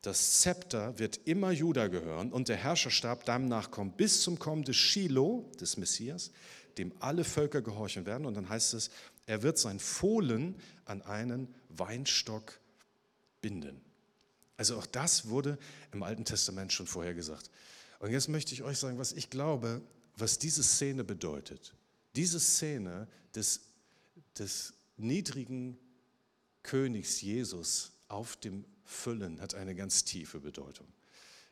Das 0.00 0.40
Zepter 0.40 0.98
wird 0.98 1.20
immer 1.26 1.50
Juda 1.50 1.88
gehören 1.88 2.32
und 2.32 2.48
der 2.48 2.56
Herrscherstab 2.56 3.26
deinem 3.26 3.48
Nachkommen 3.48 3.92
bis 3.92 4.22
zum 4.22 4.38
Kommen 4.38 4.64
des 4.64 4.76
Shiloh, 4.76 5.46
des 5.60 5.76
Messias, 5.76 6.30
dem 6.78 6.94
alle 7.00 7.22
Völker 7.22 7.60
gehorchen 7.60 8.06
werden. 8.06 8.24
Und 8.24 8.32
dann 8.32 8.48
heißt 8.48 8.72
es, 8.72 8.90
er 9.26 9.42
wird 9.42 9.58
sein 9.58 9.78
Fohlen 9.78 10.56
an 10.86 11.02
einen 11.02 11.54
Weinstock 11.68 12.60
binden. 13.42 13.78
Also 14.56 14.78
auch 14.78 14.86
das 14.86 15.28
wurde 15.28 15.58
im 15.92 16.02
Alten 16.02 16.24
Testament 16.24 16.72
schon 16.72 16.86
vorher 16.86 17.12
gesagt. 17.12 17.50
Und 17.98 18.10
jetzt 18.10 18.30
möchte 18.30 18.54
ich 18.54 18.62
euch 18.62 18.78
sagen, 18.78 18.98
was 18.98 19.12
ich 19.12 19.28
glaube, 19.28 19.82
was 20.16 20.38
diese 20.38 20.62
Szene 20.62 21.04
bedeutet. 21.04 21.74
Diese 22.16 22.40
Szene 22.40 23.06
des, 23.34 23.60
des 24.38 24.74
niedrigen 24.96 25.78
Königs 26.62 27.20
Jesus 27.20 27.92
auf 28.08 28.36
dem 28.36 28.64
Füllen 28.84 29.40
hat 29.40 29.54
eine 29.54 29.74
ganz 29.74 30.04
tiefe 30.04 30.40
Bedeutung. 30.40 30.86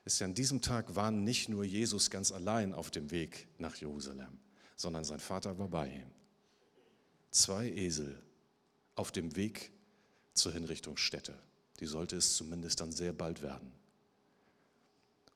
Ist 0.05 0.21
ja 0.21 0.27
an 0.27 0.35
diesem 0.35 0.61
Tag 0.63 0.95
war 0.95 1.11
nicht 1.11 1.49
nur 1.49 1.65
Jesus 1.65 2.11
ganz 2.11 2.33
allein 2.33 2.73
auf 2.73 2.91
dem 2.91 3.11
Weg 3.11 3.49
nach 3.59 3.77
Jerusalem, 3.77 4.39
sondern 4.77 5.05
sein 5.05 5.21
Vater 5.21 5.59
war 5.59 5.69
bei 5.69 5.89
ihm. 5.89 6.11
Zwei 7.31 7.71
Esel 7.71 8.21
auf 8.95 9.13
dem 9.13 9.37
Weg 9.37 9.73
zur 10.35 10.53
Hinrichtungsstätte. 10.53 11.39
Die 11.81 11.87
sollte 11.87 12.17
es 12.17 12.37
zumindest 12.37 12.81
dann 12.81 12.93
sehr 12.93 13.13
bald 13.13 13.43
werden. 13.43 13.73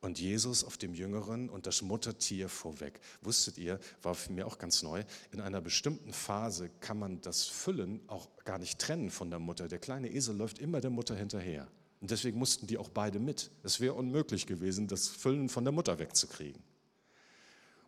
Und 0.05 0.21
Jesus 0.21 0.65
auf 0.65 0.77
dem 0.77 0.93
Jüngeren 0.93 1.49
und 1.49 1.65
das 1.65 1.81
Muttertier 1.81 2.51
vorweg. 2.51 3.01
Wusstet 3.23 3.57
ihr, 3.57 3.81
war 4.03 4.15
für 4.15 4.35
mich 4.35 4.45
auch 4.45 4.59
ganz 4.59 4.83
neu, 4.83 5.03
in 5.33 5.41
einer 5.41 5.63
bestimmten 5.63 6.13
Phase 6.13 6.69
kann 6.81 6.99
man 6.99 7.23
das 7.23 7.45
Füllen 7.45 8.03
auch 8.09 8.29
gar 8.45 8.59
nicht 8.59 8.79
trennen 8.79 9.11
von 9.11 9.31
der 9.31 9.39
Mutter. 9.39 9.67
Der 9.67 9.79
kleine 9.79 10.13
Esel 10.13 10.37
läuft 10.37 10.59
immer 10.59 10.83
der 10.83 10.91
Mutter 10.91 11.17
hinterher. 11.17 11.67
Und 12.03 12.11
deswegen 12.11 12.39
mussten 12.39 12.67
die 12.67 12.77
auch 12.77 12.91
beide 12.91 13.19
mit. 13.19 13.51
Es 13.63 13.81
wäre 13.81 13.95
unmöglich 13.95 14.47
gewesen, 14.47 14.89
das 14.89 15.09
Füllen 15.09 15.49
von 15.49 15.65
der 15.65 15.73
Mutter 15.73 15.99
wegzukriegen. 15.99 16.63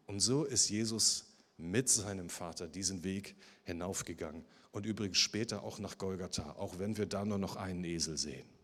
Und 0.07 0.21
so 0.21 0.45
ist 0.45 0.71
Jesus 0.71 1.27
mit 1.59 1.91
seinem 1.91 2.31
Vater 2.31 2.67
diesen 2.67 3.05
Weg 3.05 3.37
hinaufgegangen 3.65 4.47
und 4.73 4.87
übrigens 4.87 5.19
später 5.19 5.63
auch 5.63 5.79
nach 5.81 5.99
Golgatha, 5.99 6.53
auch 6.53 6.79
wenn 6.79 6.97
wir 6.97 7.05
da 7.05 7.27
nur 7.27 7.37
noch 7.37 7.57
einen 7.57 7.85
Esel 7.85 8.17
sehen. 8.17 8.56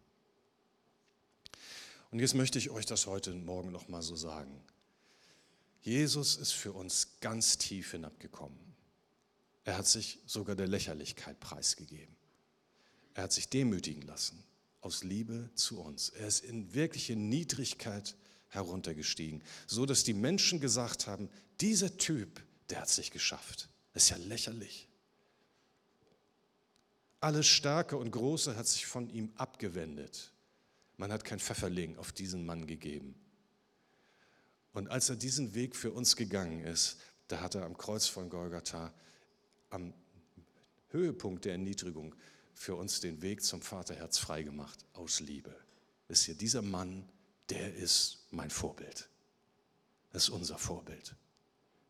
Und 2.13 2.21
jetzt 2.21 2.35
möchte 2.35 2.59
ich 2.59 2.69
euch 2.69 2.85
das 2.85 3.07
heute 3.07 3.33
Morgen 3.33 3.73
noch 3.73 3.89
mal 3.89 4.03
so 4.03 4.15
sagen. 4.17 4.63
Jesus 5.81 6.37
ist 6.37 6.53
für 6.53 6.73
uns 6.73 7.19
ganz 7.21 7.57
tief 7.57 7.93
hinabgekommen. 7.93 8.59
Er 9.65 9.79
hat 9.79 9.87
sich 9.87 10.19
sogar 10.27 10.55
der 10.55 10.69
Lächerlichkeit 10.69 11.41
preisgegeben. 11.41 12.15
Er 13.15 13.25
hat 13.25 13.33
sich 13.33 13.49
demütigen 13.49 14.03
lassen 14.03 14.45
aus 14.83 15.05
Liebe 15.05 15.49
zu 15.55 15.81
uns. 15.81 16.11
Er 16.11 16.29
ist 16.29 16.45
in 16.45 16.75
wirkliche 16.75 17.17
Niedrigkeit 17.17 18.15
heruntergestiegen, 18.49 19.43
so 19.67 19.87
dass 19.87 20.05
die 20.05 20.13
Menschen 20.13 20.61
gesagt 20.61 21.07
haben, 21.07 21.31
dieser 21.63 21.97
Typ, 21.97 22.43
der 22.69 22.83
hat 22.83 22.91
sich 22.91 23.11
geschafft. 23.11 23.71
Ist 23.95 24.11
ja 24.11 24.19
lächerlich. 24.19 24.87
Alles 27.21 27.47
Starke 27.47 27.97
und 27.97 28.11
Große 28.11 28.55
hat 28.55 28.67
sich 28.67 28.85
von 28.85 29.09
ihm 29.09 29.33
abgewendet. 29.37 30.32
Man 31.03 31.11
hat 31.11 31.25
kein 31.25 31.41
Pfefferling 31.41 31.97
auf 31.97 32.13
diesen 32.13 32.47
Mann 32.47 32.65
gegeben. 32.69 33.17
Und 34.73 34.87
als 34.87 35.09
er 35.11 35.17
diesen 35.17 35.53
Weg 35.53 35.75
für 35.75 35.91
uns 35.91 36.15
gegangen 36.15 36.63
ist, 36.63 36.97
da 37.27 37.41
hat 37.41 37.57
er 37.57 37.65
am 37.65 37.77
Kreuz 37.77 38.07
von 38.07 38.31
Golgatha, 38.31 38.95
am 39.71 39.95
Höhepunkt 40.91 41.45
der 41.45 41.55
Erniedrigung, 41.55 42.15
für 42.55 42.77
uns 42.77 43.01
den 43.01 43.21
Weg 43.21 43.43
zum 43.43 43.63
Vaterherz 43.63 44.19
freigemacht 44.19 44.85
aus 44.93 45.19
Liebe. 45.19 45.53
Wisst 46.07 46.29
ihr, 46.29 46.37
dieser 46.37 46.63
Mann, 46.63 47.09
der 47.49 47.75
ist 47.75 48.29
mein 48.31 48.51
Vorbild. 48.51 49.09
Das 50.13 50.23
ist 50.23 50.29
unser 50.29 50.57
Vorbild. 50.57 51.17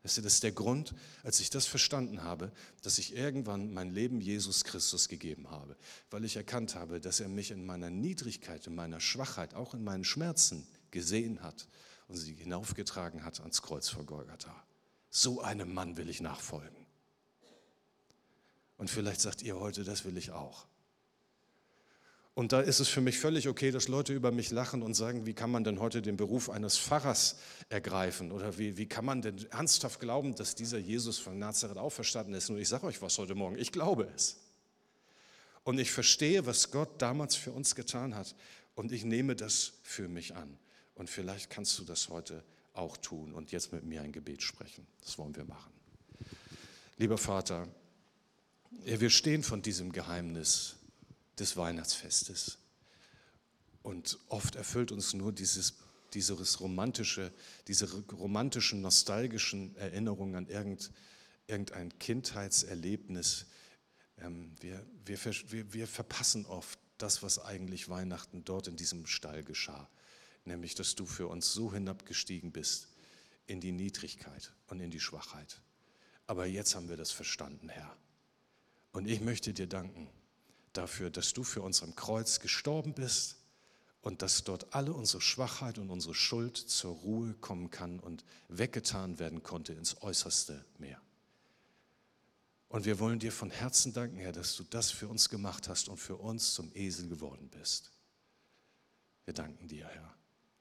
Das 0.03 0.17
ist 0.17 0.43
der 0.43 0.51
Grund, 0.51 0.93
als 1.23 1.39
ich 1.39 1.49
das 1.49 1.65
verstanden 1.65 2.23
habe, 2.23 2.51
dass 2.81 2.97
ich 2.97 3.15
irgendwann 3.15 3.73
mein 3.73 3.89
Leben 3.89 4.19
Jesus 4.19 4.65
Christus 4.65 5.07
gegeben 5.07 5.49
habe, 5.49 5.77
weil 6.11 6.25
ich 6.25 6.35
erkannt 6.35 6.75
habe, 6.75 6.99
dass 6.99 7.21
er 7.21 7.29
mich 7.29 7.51
in 7.51 7.65
meiner 7.65 7.89
Niedrigkeit, 7.89 8.67
in 8.67 8.75
meiner 8.75 8.99
Schwachheit, 8.99 9.53
auch 9.53 9.73
in 9.73 9.83
meinen 9.83 10.03
Schmerzen 10.03 10.67
gesehen 10.91 11.41
hat 11.41 11.69
und 12.09 12.17
sie 12.17 12.33
hinaufgetragen 12.33 13.23
hat 13.23 13.39
ans 13.39 13.61
Kreuz 13.61 13.87
vor 13.87 14.05
Golgatha. 14.05 14.53
So 15.09 15.41
einem 15.41 15.73
Mann 15.73 15.95
will 15.95 16.09
ich 16.09 16.19
nachfolgen. 16.19 16.85
Und 18.75 18.89
vielleicht 18.89 19.21
sagt 19.21 19.41
ihr 19.41 19.57
heute, 19.57 19.85
das 19.85 20.03
will 20.03 20.17
ich 20.17 20.31
auch. 20.31 20.67
Und 22.35 22.51
da 22.51 22.61
ist 22.61 22.79
es 22.79 22.89
für 22.89 23.01
mich 23.01 23.19
völlig 23.19 23.47
okay, 23.47 23.69
dass 23.69 23.87
Leute 23.87 24.11
über 24.13 24.31
mich 24.31 24.49
lachen 24.49 24.81
und 24.81 24.95
sagen, 24.95 25.27
wie 25.27 25.35
kann 25.35 25.51
man 25.51 25.63
denn 25.63 25.79
heute 25.79 26.01
den 26.01 26.17
Beruf 26.17 26.49
eines 26.49 26.79
Pfarrers 26.79 27.37
ergreifen? 27.69 28.31
Oder 28.31 28.57
wie, 28.57 28.75
wie 28.77 28.87
kann 28.87 29.05
man 29.05 29.21
denn 29.21 29.45
ernsthaft 29.51 29.99
glauben, 29.99 30.33
dass 30.33 30.55
dieser 30.55 30.79
Jesus 30.79 31.19
von 31.19 31.37
Nazareth 31.37 31.77
auferstanden 31.77 32.33
ist? 32.33 32.49
Und 32.49 32.57
ich 32.57 32.69
sage 32.69 32.87
euch 32.87 33.01
was 33.03 33.19
heute 33.19 33.35
Morgen, 33.35 33.57
ich 33.59 33.71
glaube 33.71 34.07
es. 34.15 34.37
Und 35.63 35.79
ich 35.79 35.91
verstehe, 35.91 36.45
was 36.47 36.71
Gott 36.71 37.01
damals 37.01 37.35
für 37.35 37.51
uns 37.51 37.75
getan 37.75 38.15
hat. 38.15 38.35
Und 38.73 38.91
ich 38.91 39.05
nehme 39.05 39.35
das 39.35 39.73
für 39.83 40.07
mich 40.07 40.35
an. 40.35 40.57
Und 40.95 41.11
vielleicht 41.11 41.51
kannst 41.51 41.77
du 41.77 41.83
das 41.83 42.09
heute 42.09 42.43
auch 42.73 42.97
tun 42.97 43.33
und 43.33 43.51
jetzt 43.51 43.71
mit 43.71 43.83
mir 43.83 44.01
ein 44.01 44.11
Gebet 44.11 44.41
sprechen. 44.41 44.87
Das 45.01 45.19
wollen 45.19 45.35
wir 45.35 45.45
machen. 45.45 45.71
Lieber 46.97 47.19
Vater, 47.19 47.67
wir 48.71 49.09
stehen 49.11 49.43
von 49.43 49.61
diesem 49.61 49.91
Geheimnis 49.91 50.77
des 51.39 51.57
Weihnachtsfestes. 51.57 52.57
Und 53.81 54.17
oft 54.29 54.55
erfüllt 54.55 54.91
uns 54.91 55.13
nur 55.13 55.33
dieses, 55.33 55.75
dieses 56.13 56.59
romantische, 56.59 57.31
diese 57.67 57.91
romantischen, 58.13 58.81
nostalgischen 58.81 59.75
Erinnerungen 59.75 60.35
an 60.35 60.47
irgend, 60.47 60.91
irgendein 61.47 61.97
Kindheitserlebnis. 61.99 63.45
Ähm, 64.19 64.55
wir, 64.61 64.85
wir, 65.05 65.17
wir, 65.49 65.73
wir 65.73 65.87
verpassen 65.87 66.45
oft 66.45 66.79
das, 66.97 67.23
was 67.23 67.39
eigentlich 67.39 67.89
Weihnachten 67.89 68.45
dort 68.45 68.67
in 68.67 68.77
diesem 68.77 69.05
Stall 69.05 69.43
geschah. 69.43 69.89
Nämlich, 70.45 70.75
dass 70.75 70.95
du 70.95 71.05
für 71.05 71.27
uns 71.27 71.53
so 71.53 71.73
hinabgestiegen 71.73 72.51
bist 72.51 72.87
in 73.47 73.59
die 73.59 73.71
Niedrigkeit 73.71 74.53
und 74.67 74.79
in 74.79 74.91
die 74.91 74.99
Schwachheit. 74.99 75.61
Aber 76.27 76.45
jetzt 76.45 76.75
haben 76.75 76.89
wir 76.89 76.97
das 76.97 77.11
verstanden, 77.11 77.69
Herr. 77.69 77.97
Und 78.91 79.07
ich 79.07 79.19
möchte 79.19 79.53
dir 79.53 79.67
danken 79.67 80.09
dafür, 80.73 81.09
dass 81.09 81.33
du 81.33 81.43
für 81.43 81.61
uns 81.61 81.83
am 81.83 81.95
Kreuz 81.95 82.39
gestorben 82.39 82.93
bist 82.93 83.37
und 84.01 84.21
dass 84.21 84.43
dort 84.43 84.73
alle 84.73 84.93
unsere 84.93 85.21
Schwachheit 85.21 85.77
und 85.77 85.89
unsere 85.89 86.13
Schuld 86.13 86.57
zur 86.57 86.95
Ruhe 86.95 87.33
kommen 87.35 87.71
kann 87.71 87.99
und 87.99 88.23
weggetan 88.49 89.17
werden 89.17 89.43
konnte 89.43 89.73
ins 89.73 90.01
äußerste 90.01 90.63
Meer. 90.77 90.99
Und 92.67 92.85
wir 92.85 92.99
wollen 92.99 93.19
dir 93.19 93.31
von 93.31 93.51
Herzen 93.51 93.93
danken, 93.93 94.17
Herr, 94.17 94.31
dass 94.31 94.55
du 94.55 94.63
das 94.63 94.91
für 94.91 95.07
uns 95.07 95.29
gemacht 95.29 95.69
hast 95.69 95.89
und 95.89 95.97
für 95.97 96.15
uns 96.15 96.53
zum 96.53 96.71
Esel 96.73 97.07
geworden 97.07 97.49
bist. 97.49 97.91
Wir 99.25 99.33
danken 99.33 99.67
dir, 99.67 99.87
Herr. 99.87 100.13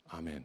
Amen. 0.04 0.44